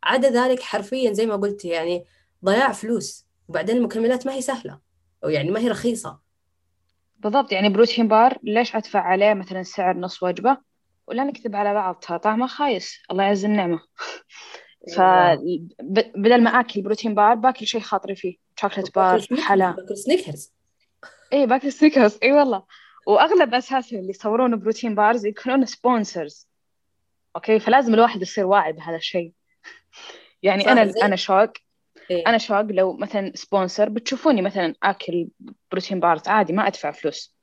[0.02, 2.04] عدا ذلك حرفيا زي ما قلت يعني
[2.44, 4.78] ضياع فلوس وبعدين المكملات ما هي سهلة
[5.24, 6.18] أو يعني ما هي رخيصة.
[7.18, 10.56] بالضبط يعني protein bar ليش أدفع عليه مثلا سعر نص وجبة؟
[11.06, 13.80] ولا نكذب على بعض ترى طعمه خايس الله يعز النعمة.
[14.96, 19.70] فبدل ما آكل protein bar باكل شيء خاطري فيه chocolate bar حلا.
[19.70, 20.52] باكل سنيكرز
[21.32, 22.62] اي باكل سنيكرز إي والله.
[23.06, 26.48] وأغلب أساسا اللي يصورون protein bars يكونون sponsors
[27.36, 29.32] okay؟ فلازم الواحد يصير واعي بهذا الشيء.
[30.42, 31.52] يعني أنا أنا شوق
[32.10, 35.28] إيه؟ أنا شوق لو مثلا sponsor بتشوفوني مثلا آكل
[35.70, 37.36] protein bars عادي ما أدفع فلوس.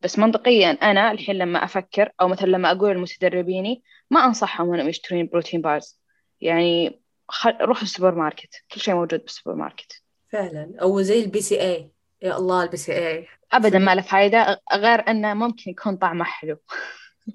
[0.00, 5.26] بس منطقيا أنا الحين لما أفكر أو مثلا لما أقول لمتدربيني ما أنصحهم انهم يشترون
[5.26, 6.00] protein bars.
[6.40, 7.56] يعني خل...
[7.60, 10.02] روحوا السوبر ماركت كل شيء موجود بالسوبر ماركت.
[10.32, 10.74] فعلا.
[10.82, 11.90] أو زي البي سي اي
[12.22, 16.56] يا الله البي سي اي ابدا ما له فايده غير إنه ممكن يكون طعمه حلو.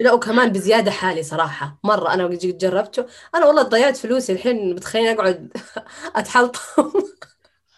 [0.00, 1.78] لا وكمان بزيادة حالي صراحة.
[1.84, 3.06] مرة أنا جيت جربته.
[3.34, 5.52] أنا والله ضيعت فلوسي الحين متخيلين أقعد
[6.16, 6.60] اتحلطم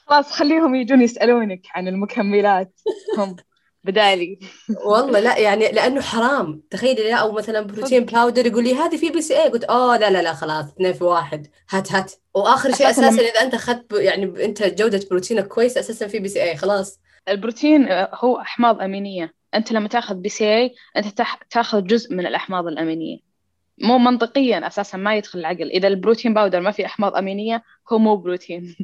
[0.06, 2.80] خلاص خليهم يجون يسألونك عن المكملات.
[3.18, 3.36] هم.
[3.84, 4.38] بدالي.
[4.84, 6.62] والله لا يعني لأنه حرام.
[6.70, 10.22] تخيلي لا أو مثلا protein powder يقول لي هذه في BCA قلت اوه لا لا
[10.22, 11.46] لا خلاص اثنين في واحد.
[11.70, 12.12] هات هات.
[12.34, 17.00] وآخر شيء أساسا إذا أنت أخذت يعني أنت جودة بروتينك كويس أساسا في BCA خلاص.
[17.28, 19.34] البروتين هو أحماض أمينية.
[19.54, 23.18] أنت لما تأخذ BCA أنت تأخذ جزء من الأحماض الأمينية.
[23.78, 25.70] مو منطقيا أساسا ما يدخل العقل.
[25.70, 27.62] إذا ال protein powder ما في أحماض أمينية
[27.92, 28.76] هو مو بروتين.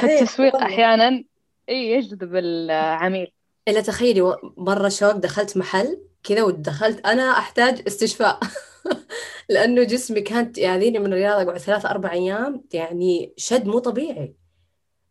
[0.00, 1.24] فالتسويق أحيانا
[1.68, 3.32] إي يجذب العميل.
[3.68, 8.40] إلا تخيلي مرة شوق دخلت محل كذا ودخلت أنا أحتاج استشفاء.
[9.48, 14.34] لأنه جسمي كانت يأذيني من الرياضة أقعد ثلاث أربع أيام يعني شد مو طبيعي.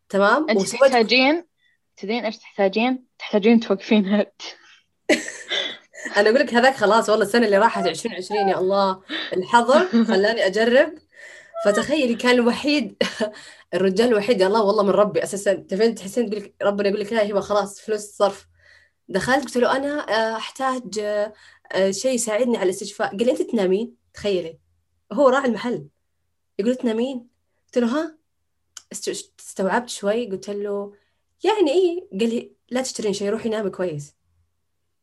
[0.08, 1.44] تمام؟ أنت تحتاجين
[1.96, 4.32] تدين إيش تحتاجين؟ تحتاجين توقفين هد
[6.16, 9.02] أنا أقول لك هذاك خلاص والله السنة اللي راحت 2020 يا الله.
[9.32, 10.94] الحظر خلاني أجرب.
[11.64, 13.02] فتخيلي كان الوحيد
[13.74, 15.22] الرجال الوحيد يا الله والله من ربي.
[15.22, 18.46] أساسا تفين تحسين تقول لك ربنا يقول لك لا هبه خلاص فلوس صرف.
[19.08, 23.08] دخلت قلت له أنا آه، أحتاج آه، شيء يساعدني على الاستشفاء.
[23.08, 24.58] قال لي أنت تنامين؟ تخيلي.
[25.12, 25.86] هو راعي المحل.
[26.58, 27.26] يقول تنامين؟
[27.66, 28.16] قلت له ها.
[29.40, 30.30] استوعبت شوي.
[30.30, 30.92] قلت له
[31.44, 34.14] يعني إيه؟ قال لي لا تشترين شيء روحي نامي كويس.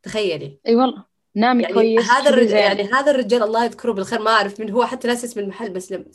[0.03, 0.59] تخيلي.
[0.67, 1.05] أي والله
[1.35, 4.85] نامي يعني كويس هذا الرجال يعني هذا الرجال الله يذكره بالخير ما أعرف من هو
[4.85, 6.05] حتى ناس اسم المحل بس لم...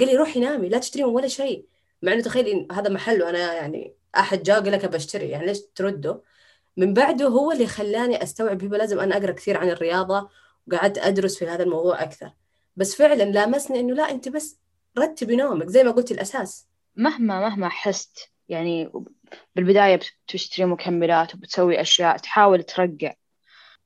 [0.00, 1.66] قال لي روحي نامي لا تشترين ولا شيء.
[2.02, 6.22] مع إنه تخيلي هذا محل وأنا يعني أحد جاء قال لك بشتري يعني ليش ترده؟
[6.76, 10.28] من بعده هو اللي خلاني أستوعب هبه لازم أنا أقرأ كثير عن الرياضة
[10.66, 12.30] وقعدت أدرس في هذا الموضوع أكثر.
[12.76, 14.58] بس فعلا لامسني إنه لا أنت بس
[14.98, 16.66] رتبي نومك زي ما قلت الأساس.
[16.96, 18.92] مهما مهما حست يعني
[19.56, 23.14] بالبداية بتشتري مكملات وبتسوي أشياء تحاول ترجع.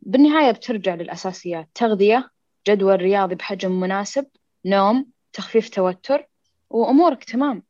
[0.00, 2.30] بالنهاية بترجع للأساسيات تغذية
[2.68, 4.26] جدول رياضي بحجم مناسب
[4.64, 6.28] نوم تخفيف توتر
[6.70, 7.65] وأمورك تمام.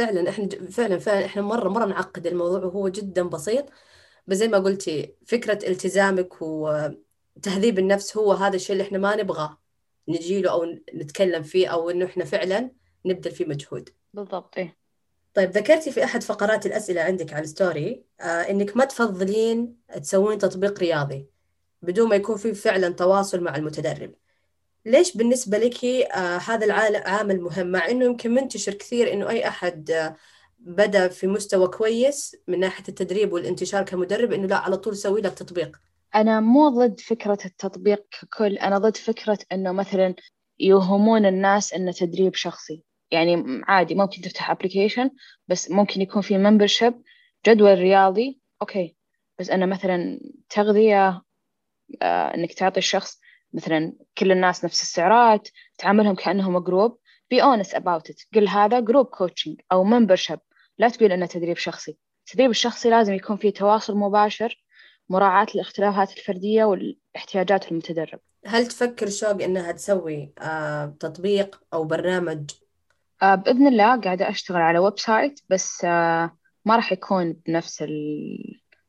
[0.00, 3.66] فعلا إحنا فعلا فعلا إحنا مرة مرة نعقد الموضوع وهو جدا بسيط.
[4.26, 9.56] بس زي ما قلتي فكرة التزامك وتهذيب النفس هو هذا الشيء اللي إحنا ما نبغى
[10.08, 12.70] نجيله أو نتكلم فيه أو إنه إحنا فعلا
[13.06, 13.88] نبذل فيه مجهود.
[14.14, 14.76] بالضبط إيه؟
[15.34, 20.78] طيب ذكرتي في أحد فقرات الأسئلة عندك على الستوري آه إنك ما تفضلين تسوين تطبيق
[20.78, 21.26] رياضي
[21.82, 24.14] بدون ما يكون في فعلا تواصل مع المتدرب.
[24.84, 29.90] ليش بالنسبة لك آه هذا العامل مهم مع إنه يمكن منتشر كثير إنه أي أحد
[29.90, 30.16] آه
[30.58, 35.34] بدأ في مستوى كويس من ناحية التدريب والانتشار كمدرب إنه لا على طول سوي لك
[35.34, 35.76] تطبيق.
[36.14, 40.14] أنا مو ضد فكرة التطبيق ككل أنا ضد فكرة إنه مثلا
[40.60, 42.84] يوهمون الناس إنه تدريب شخصي.
[43.10, 45.10] يعني عادي ممكن تفتح application
[45.48, 47.02] بس ممكن يكون في membership
[47.46, 48.96] جدول رياضي okay.
[49.38, 51.22] بس أنا مثلا تغذية
[52.02, 53.20] آه إنك تعطي الشخص
[53.52, 55.48] مثلا كل الناس نفس السعرات
[55.78, 56.98] تعاملهم كأنهم group
[57.34, 58.26] be honest about it.
[58.34, 60.38] قل هذا group coaching أو membership.
[60.78, 61.98] لا تقول إنه تدريب شخصي.
[62.28, 64.64] التدريب الشخصي لازم يكون فيه تواصل مباشر
[65.08, 68.20] مراعاة الاختلافات الفردية والاحتياجات المتدرب.
[68.46, 72.50] هل تفكر شوق إنها تسوي آه تطبيق أو برنامج؟
[73.22, 77.84] آه بإذن الله قاعدة أشتغل على website بس آه ما راح يكون بنفس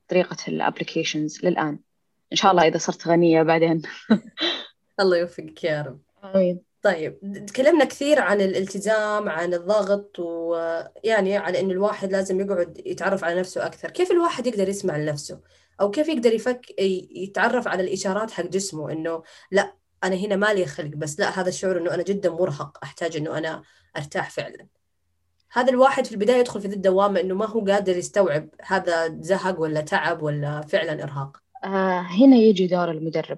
[0.08, 1.80] طريقة ال applications للآن.
[2.32, 3.82] إن شاء الله إذا صرت غنية بعدين.
[5.00, 6.00] الله يوفقك يا رب.
[6.24, 6.62] آمين.
[6.82, 13.40] طيب تكلمنا كثير عن الالتزام عن الضغط ويعني على انه الواحد لازم يقعد يتعرف على
[13.40, 13.92] نفسه أكثر.
[13.92, 15.40] كيف الواحد يقدر يسمع لنفسه؟
[15.82, 16.80] أو كيف يقدر يفك
[17.16, 19.74] يتعرف على الإشارات حق جسمه إنه لا
[20.04, 23.64] أنا هنا مالي خلق بس لا هذا الشعور إنه أنا جدا مرهق أحتاج إنه أنا
[23.98, 24.68] أرتاح فعلا.
[25.52, 29.60] هذا الواحد في البداية يدخل في ذي الدوامة إنه ما هو قادر يستوعب هذا زهق
[29.60, 31.41] ولا تعب ولا فعلا إرهاق.
[31.64, 33.38] هنا يجي دور المدرب.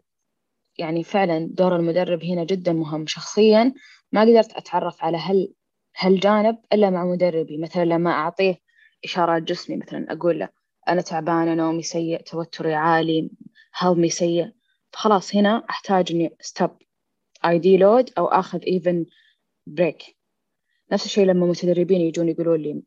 [0.77, 3.05] يعني فعلا دور المدرب هنا جدا مهم.
[3.07, 3.73] شخصيا
[4.11, 5.53] ما قدرت أتعرف على هل
[5.97, 7.57] هالجانب إلا مع مدربي.
[7.57, 8.59] مثلا لما أعطيه
[9.05, 10.49] إشارات جسمي مثلا أقول له
[10.89, 13.29] أنا تعبانة نومي سيء توتري عالي
[13.73, 14.51] هضمي سيء.
[14.91, 16.71] فخلاص هنا أحتاج إني stop
[17.45, 19.05] اي deload أو آخذ even
[19.67, 20.03] break
[20.91, 22.81] نفس الشيء لما متدربين يجون يقولون لي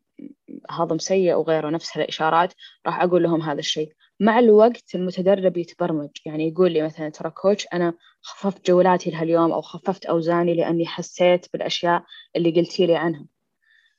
[0.69, 2.53] هضم سيء وغيره نفس الإشارات
[2.85, 3.93] راح أقول لهم هذا الشيء.
[4.19, 6.09] مع الوقت المتدرب يتبرمج.
[6.25, 11.45] يعني يقول لي مثلا ترى كوتش أنا خففت جولاتي لهاليوم أو خففت أوزاني لأني حسيت
[11.53, 12.03] بالأشياء
[12.35, 13.25] اللي قلتي لي عنها.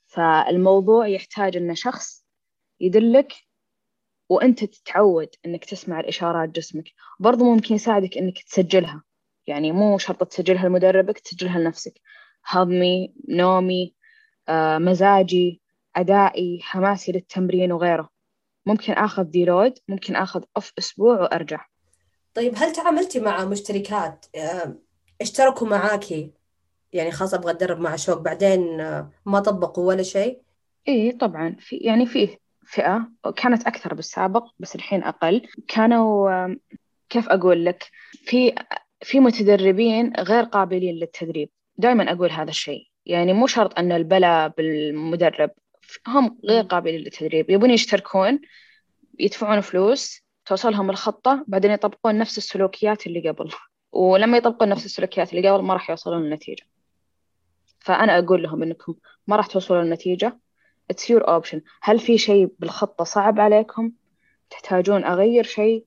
[0.07, 2.25] فالموضوع يحتاج أن شخص
[2.81, 3.33] يدلك
[4.29, 6.85] وأنت تتعود أنك تسمع الإشارات جسمك.
[7.21, 9.03] برضو ممكن يساعدك أنك تسجلها.
[9.47, 12.01] يعني مو شرط تسجلها لمدربك تسجلها لنفسك.
[12.45, 13.95] هضمي نومي
[14.49, 15.63] آه، مزاجي
[15.97, 18.18] أدائي حماسي للتمرين وغيره.
[18.69, 21.67] ممكن آخذ ديلود ممكن آخذ أوف أسبوع وأرجع.
[22.35, 24.27] طيب هل تعاملتي مع مشتركات؟
[25.21, 26.31] اشتركوا معاكي
[26.93, 28.77] يعني خلاص أبغى أتدرب مع شوق بعدين
[29.27, 30.41] ما طبقوا ولا شيء؟
[30.89, 31.57] إيه طبعا.
[31.59, 35.49] في يعني فيه فئة كانت أكثر بالسابق بس الحين أقل.
[35.69, 36.57] كانوا
[37.09, 37.85] كيف أقول لك؟
[38.25, 38.55] في
[39.03, 41.51] في متدربين غير قابلين للتدريب.
[41.77, 42.83] دائما أقول هذا الشيء.
[43.07, 45.51] يعني مو شرط أن البلاء بالمدرب.
[46.07, 47.51] هم غير قابلين للتدريب.
[47.51, 48.41] يبون يشتركون
[49.19, 53.51] يدفعون فلوس توصلهم الخطة بعدين يطبقون نفس السلوكيات اللي قبل.
[53.93, 56.65] ولما يطبقون نفس السلوكيات اللي قبل ما راح يوصلون للنتيجة.
[57.81, 58.95] فأنا أقول لهم إنكم
[59.27, 60.39] ما راح توصلون للنتيجة.
[60.93, 61.61] It's your option.
[61.83, 63.93] هل في شيء بالخطة صعب عليكم؟
[64.51, 65.85] تحتاجون أغير شيء؟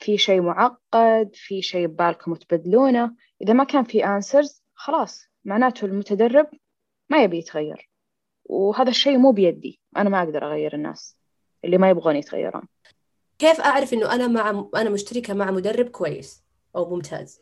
[0.00, 6.46] في شيء معقد؟ في شيء ببالكم تبدلونه؟ إذا ما كان في answers خلاص معناته المتدرب
[7.08, 7.89] ما يبي يتغير.
[8.50, 9.80] وهذا الشيء مو بيدي.
[9.96, 11.16] أنا ما أقدر أغير الناس
[11.64, 12.62] اللي ما يبغون يتغيرون.
[13.38, 16.44] كيف أعرف إنه أنا مع أنا مشتركة مع مدرب كويس
[16.76, 17.40] أو ممتاز؟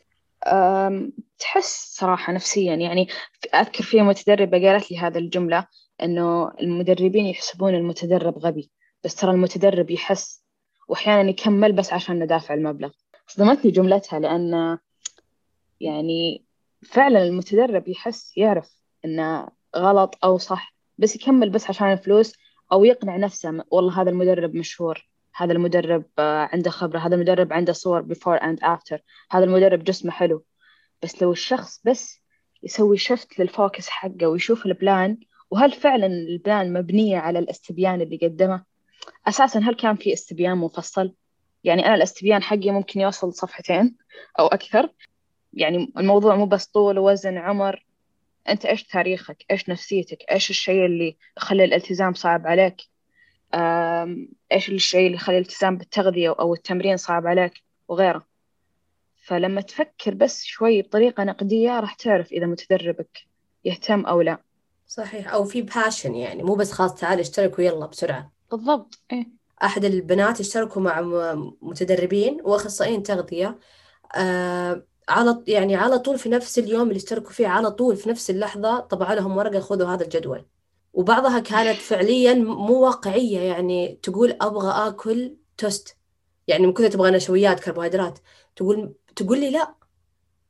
[1.39, 3.07] تحس صراحة نفسيا يعني
[3.55, 5.67] أذكر في متدربة قالت لي هذا الجملة
[6.03, 8.71] إنه المدربين يحسبون المتدرب غبي
[9.03, 10.43] بس ترى المتدرب يحس.
[10.87, 12.89] وأحيانا يكمل بس عشان ندافع المبلغ.
[13.27, 14.77] صدمتني جملتها لأن
[15.79, 16.43] يعني
[16.85, 18.71] فعلا المتدرب يحس يعرف
[19.05, 20.78] إنه غلط أو صح.
[20.99, 22.35] بس يكمل بس عشان الفلوس
[22.71, 25.09] أو يقنع نفسه والله هذا المدرب مشهور.
[25.35, 26.99] هذا المدرب آه، عنده خبرة.
[26.99, 28.97] هذا المدرب عنده صور before and after.
[29.31, 30.43] هذا المدرب جسمه حلو.
[31.03, 32.21] بس لو الشخص بس
[32.63, 35.17] يسوي shift لل focus حقه ويشوف ال plan
[35.51, 38.63] وهل فعلا ال plan مبنية على الاستبيان اللي قدمه؟
[39.27, 41.13] أساسا هل كان في استبيان مفصل؟
[41.63, 43.95] يعني أنا الاستبيان حقي ممكن يوصل صفحتين
[44.39, 44.89] أو أكثر.
[45.53, 47.85] يعني الموضوع مو بس طول وزن عمر.
[48.49, 52.75] أنت إيش تاريخك؟ إيش نفسيتك؟ إيش الشيء اللي يخلي الالتزام صعب عليك؟
[54.51, 57.53] إيش الشيء اللي يخلي الالتزام بالتغذية أو التمرين صعب عليك؟
[57.87, 58.27] وغيره.
[59.15, 63.17] فلما تفكر بس شوي بطريقة نقدية راح تعرف إذا متدربك
[63.65, 64.37] يهتم أو لا.
[64.87, 65.33] صحيح.
[65.33, 68.31] أو في باشن يعني مو بس خلاص تعال اشترك ويلا بسرعة.
[68.51, 69.03] بالضبط.
[69.11, 69.25] إيه؟
[69.63, 71.01] أحد البنات اشتركوا مع
[71.61, 73.59] متدربين وأخصائيين تغذية.
[74.15, 78.29] آه على يعني على طول في نفس اليوم اللي اشتركوا فيه على طول في نفس
[78.29, 80.45] اللحظة طبعوا لهم ورقة خذوا هذا الجدول.
[80.93, 85.97] وبعضها كانت فعليا مو واقعية يعني تقول أبغى آكل توست.
[86.47, 88.19] يعني من كثر تبغى نشويات كربوهيدرات
[88.55, 89.75] تقول تقول لي لا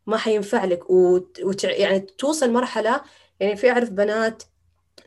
[0.08, 0.90] ما حينفع لك.
[0.90, 1.40] وت...
[1.44, 1.64] وت...
[1.64, 3.02] يعني توصل مرحلة
[3.40, 4.44] يعني في أعرف بنات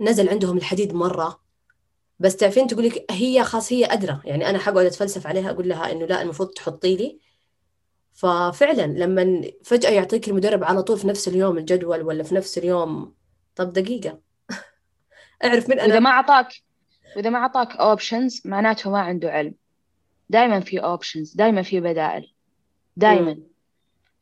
[0.01, 1.43] نزل عندهم الحديد مرة
[2.19, 4.21] بس تعرفين تقول لك هي خاص هي أدرى.
[4.25, 7.21] يعني أنا حقعد أتفلسف عليها أقول لها إنه لا المفروض تحطي لي.
[8.15, 13.15] ففعلا لما فجأة يعطيك المدرب على طول في نفس اليوم الجدول ولا في نفس اليوم
[13.57, 14.19] طب دقيقة.
[15.45, 16.53] أعرف من أنا إذا ما أعطاك
[17.17, 19.55] وإذا ما أعطاك options معناته ما عنده علم.
[20.29, 22.35] دائما في options دائما في بدائل.
[22.97, 23.39] دائما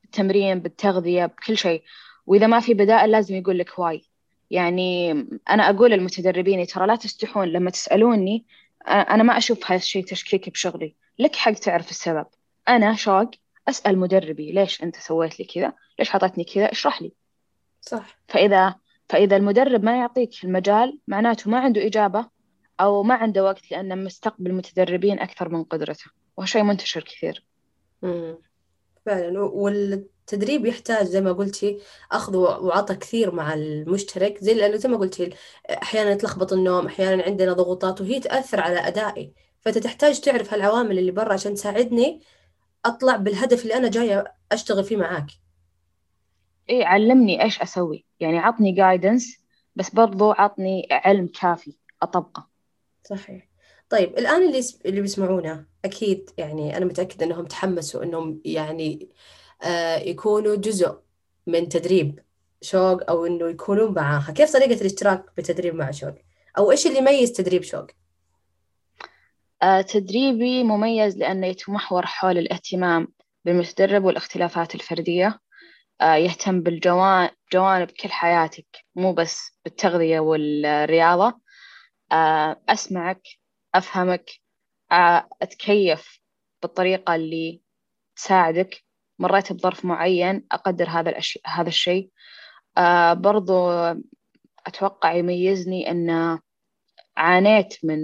[0.02, 1.82] بالتمرين بالتغذية بكل شيء.
[2.26, 4.10] وإذا ما في بدائل لازم يقول لك why
[4.50, 5.10] يعني
[5.50, 8.46] أنا أقول للمتدربين ترى لا تستحون لما تسألوني
[8.88, 10.94] أنا ما أشوف هذا الشيء تشكيك بشغلي.
[11.18, 12.26] لك حق تعرف السبب.
[12.68, 13.30] أنا شوق
[13.68, 17.12] أسأل مدربي ليش أنت سويت لي كذا؟ ليش حطيتني كذا؟ اشرح لي.
[17.80, 18.18] صح.
[18.28, 18.74] فإذا
[19.08, 22.26] فإذا المدرب ما يعطيك المجال معناته ما عنده إجابة
[22.80, 26.04] أو ما عنده وقت لأنه مستقبل متدربين أكثر من قدرته
[26.36, 27.46] وهو شيء منتشر كثير.
[28.02, 28.38] مم.
[29.06, 29.40] فعلا.
[29.40, 31.78] والتدريب يحتاج زي ما قلتي
[32.12, 34.38] أخذ وعطى كثير مع المشترك.
[34.38, 35.30] زي لأنه زي ما قلتي
[35.70, 39.32] أحيانا يتلخبط النوم أحيانا عندنا ضغوطات وهي تأثر على أدائي.
[39.60, 42.20] فأنت تحتاج تعرف هالعوامل اللي برا عشان تساعدني
[42.84, 45.26] أطلع بالهدف اللي أنا جاية أشتغل فيه معاك.
[46.68, 48.04] إيه علمني إيش أسوي.
[48.20, 49.36] يعني عطني جايدنس
[49.76, 52.48] بس برضو عطني علم كافي أطبقه.
[53.04, 53.48] صحيح.
[53.90, 59.08] طيب الآن اللي اللي بيسمعونا أكيد يعني أنا متأكدة إنهم تحمسوا إنهم يعني
[59.62, 60.98] آه يكونوا جزء
[61.46, 62.20] من تدريب
[62.62, 64.32] شوق أو إنه يكونوا معاها.
[64.32, 66.14] كيف طريقة الاشتراك بتدريب مع شوق؟
[66.58, 67.86] أو إيش اللي يميز تدريب شوق؟
[69.88, 73.08] تدريبي مميز لأنه يتمحور حول الاهتمام
[73.44, 75.40] بالمتدرب والاختلافات الفردية.
[76.00, 81.40] آه يهتم بالجوانب كل حياتك مو بس بالتغذية والرياضة.
[82.12, 83.22] آه أسمعك
[83.74, 84.30] أفهمك
[84.92, 86.20] آه أتكيف
[86.62, 87.62] بالطريقة اللي
[88.16, 88.84] تساعدك.
[89.18, 91.40] مريت بظرف معين أقدر هذا الأشي...
[91.46, 92.10] هذا الشيء.
[92.78, 93.70] آه برضو
[94.66, 96.38] أتوقع يميزني أن
[97.16, 97.98] عانيت من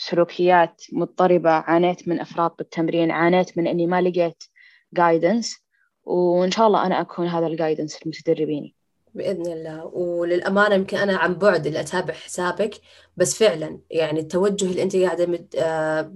[0.00, 4.44] سلوكيات مضطربة عانيت من إفراط بالتمرين عانيت من أني ما لقيت
[4.92, 5.56] جايدنس
[6.04, 8.74] وإن شاء الله أنا أكون هذا الجايدنس لمتدربيني
[9.14, 9.84] بإذن الله.
[9.84, 12.74] وللأمانة يمكن أنا عن بعد اللي أتابع حسابك
[13.16, 15.48] بس فعلا يعني التوجه اللي أنت قاعدة.
[15.58, 16.14] آه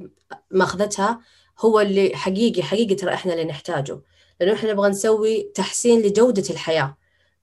[0.51, 1.21] مأخذتها
[1.61, 4.01] هو اللي حقيقي حقيقي ترى إحنا اللي نحتاجه.
[4.41, 6.97] لأنه إحنا نبغى نسوي تحسين لجودة الحياة.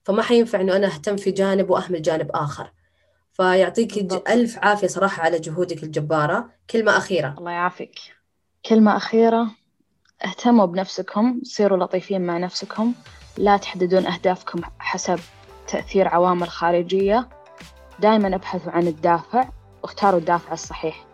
[0.04, 2.72] فما حينفع إنه أنا أهتم في جانب وأهمل جانب آخر.
[3.32, 4.30] فيعطيك بالضبط.
[4.30, 6.50] ألف عافية صراحة على جهودك الجبارة.
[6.70, 7.34] كلمة أخيرة.
[7.38, 7.98] الله يعافيك.
[8.66, 9.50] كلمة أخيرة.
[10.24, 12.92] اهتموا بنفسكم صيروا لطيفين مع نفسكم.
[13.38, 15.18] لا تحددون أهدافكم حسب
[15.68, 17.28] تأثير عوامل خارجية.
[18.00, 19.48] دائما أبحثوا عن الدافع
[19.82, 21.06] واختاروا الدافع الصحيح.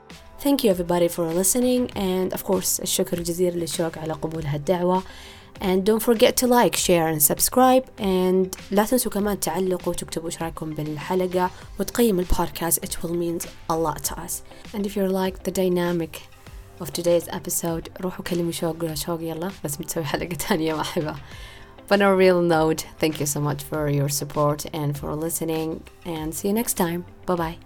[0.45, 1.91] Thank you everybody for listening.
[1.97, 5.03] And of course الشكر الجزيل للشوق على قبول هالدعوة
[5.62, 10.42] and don't forget to like, share and subscribe and لا تنسوا كمان تعلقوا وتكتبوا ايش
[10.42, 11.50] رايكم بالحلقة
[11.80, 14.42] وتقيموا البودكاست it will mean a lot to us
[14.74, 16.22] and if you're like the dynamic
[16.82, 21.16] of today's episode روحوا كلموا شوق شوق يلا بس بتسوي حلقة تانية ما أحبها
[21.90, 25.84] But on a real note, thank you so much for your support and for listening,
[26.06, 27.06] and see you next time.
[27.26, 27.58] Bye bye.